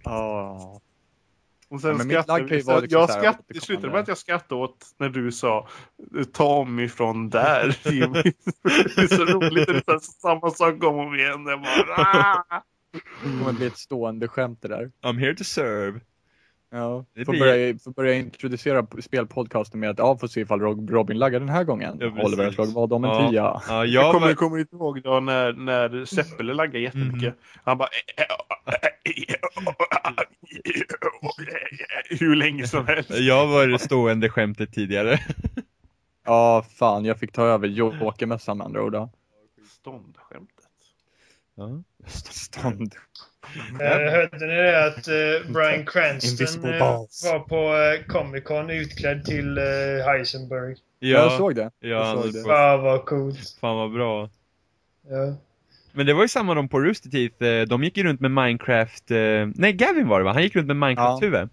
[0.05, 0.81] Ja.
[1.69, 5.09] Och sen Ja, skrattade liksom jag skratt, det slutade med att jag skrattade åt när
[5.09, 5.69] du sa
[6.33, 7.79] ta mig från där.
[7.85, 8.23] Jimmy."
[8.63, 9.67] det är så roligt.
[9.67, 11.47] Det är samma sak om och om igen.
[11.47, 12.63] Jag bara, ah!
[12.93, 14.91] Det kommer bli ett stående skämt det där.
[15.03, 16.01] I'm here to serve.
[16.73, 17.05] Ja.
[17.27, 21.41] Får börja, får börja introducera spelpodcasten med att ja, får se ifall Rob- Robin laggar
[21.41, 21.97] den här gången.
[22.01, 22.25] Ja.
[22.25, 23.31] Oliver har slagit vad om en Ja.
[23.31, 23.43] tia.
[23.43, 24.35] Ja, Jag jag kommer, var...
[24.35, 27.35] kommer inte ihåg då när, när Seppele laggade jättemycket.
[27.65, 27.89] Han bara
[32.11, 33.11] hur länge som helst.
[33.11, 35.19] Jag var det stående skämtet tidigare.
[36.25, 38.93] Ja, fan, jag fick ta över Jokermässan med andra ord.
[38.93, 39.11] då.
[39.69, 40.67] Ståndskämtet.
[41.55, 41.83] Ja.
[42.07, 42.95] Stånd.
[43.81, 46.79] Eh, hörde ni det att eh, Brian Cranston eh,
[47.25, 49.65] var på eh, Comic Con utklädd till eh,
[50.07, 50.77] Heisenberg?
[50.99, 51.71] Jag såg det.
[51.81, 52.43] Ja, jag såg det.
[52.43, 53.57] Fan vad coolt.
[53.61, 54.31] Fan vad bra.
[55.11, 55.35] Ja.
[55.93, 59.05] Men det var ju samma de på Rooster Teeth, de gick ju runt med Minecraft,
[59.55, 60.33] nej Gavin var det va?
[60.33, 61.49] Han gick runt med Minecraft-huvud.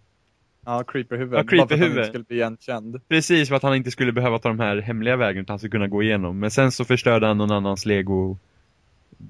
[0.66, 1.34] Ja, creeperhuvud.
[1.40, 1.98] Ja, Bara för att han creeperhuvud.
[1.98, 3.02] inte skulle bli igenkänd.
[3.10, 5.72] Precis, för att han inte skulle behöva ta de här hemliga vägarna utan han skulle
[5.72, 6.40] kunna gå igenom.
[6.40, 8.38] Men sen så förstörde han någon annans lego.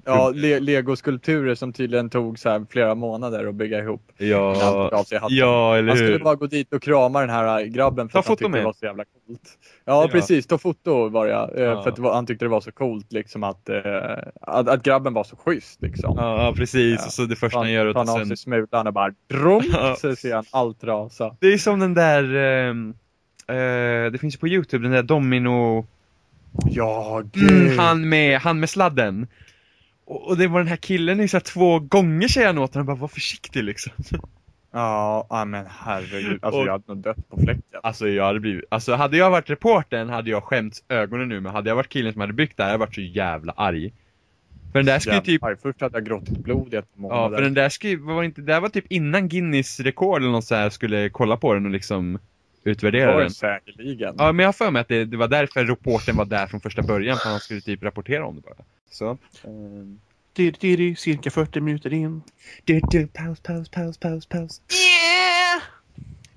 [0.04, 4.02] Ja, le Lego-skulpturer som tydligen tog så här flera månader att bygga ihop.
[4.20, 4.28] Han
[4.76, 5.28] av hatten.
[5.30, 6.18] ja eller Han skulle hur?
[6.18, 8.60] bara gå dit och krama den här grabben för Ta att han tyckte med.
[8.60, 9.40] det var så jävla coolt.
[9.84, 10.08] Ja, Ja.
[10.12, 11.58] precis, ta foto var jag.
[11.58, 11.82] eh, Ja.
[11.82, 13.82] För att det var, han tyckte det var så coolt liksom att, eh,
[14.40, 16.14] att, att grabben var så schysst liksom.
[16.16, 17.10] Ja, ja precis, Ja.
[17.10, 18.26] så det första han han gör är att av sen...
[18.26, 19.96] sig smulan och bara drum, Ja.
[20.00, 21.36] så ser han allt rasa.
[21.40, 22.22] Det är som den där,
[23.48, 25.86] eh, det finns ju på Youtube, den där Domino...
[26.70, 29.26] Ja, Mm, han, med, han med sladden.
[30.10, 32.74] Och, och det var den här killen i så här två gånger säger han åt
[32.74, 33.92] honom, bara var försiktig liksom.
[34.72, 36.38] Ja, ja, men herregud.
[36.42, 37.80] Alltså Och- jag hade nog dött på fläcken.
[37.82, 41.52] Alltså jag hade blivit, alltså hade jag varit reportern hade jag skämts ögonen nu, men
[41.52, 43.92] hade jag varit killen som hade byggt det här, hade jag varit så jävla arg.
[44.72, 47.36] För den där skulle typ, Jävlar, Först hade jag gråtit blod i ett ja månader.
[47.36, 50.54] för den där skulle var inte, det var typ innan Guinness rekord eller något så
[50.54, 52.18] här skulle kolla på den och liksom
[52.64, 53.30] utvärdera var den.
[53.30, 54.14] säkerligen.
[54.18, 56.60] Ja men jag har för mig att det, det var därför reportern var där från
[56.60, 58.54] första början, för han skulle typ rapportera om det bara.
[58.90, 59.16] Så.
[59.44, 59.98] ehm.
[60.36, 62.22] Diri, diri, cirka 40 minuter in.
[62.68, 64.60] Du, du, paus, paus, paus, paus, paus.
[64.70, 65.62] Yeah!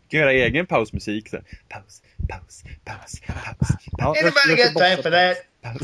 [0.09, 1.37] Göra egen pausmusik så.
[1.69, 3.21] Paus, paus, paus,
[3.59, 5.37] paus, jag- Anybody jag got ska time for that?
[5.61, 5.81] paus.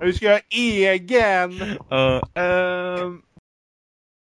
[0.02, 1.76] Vi ska göra egen!
[1.90, 3.22] Ja, ehm,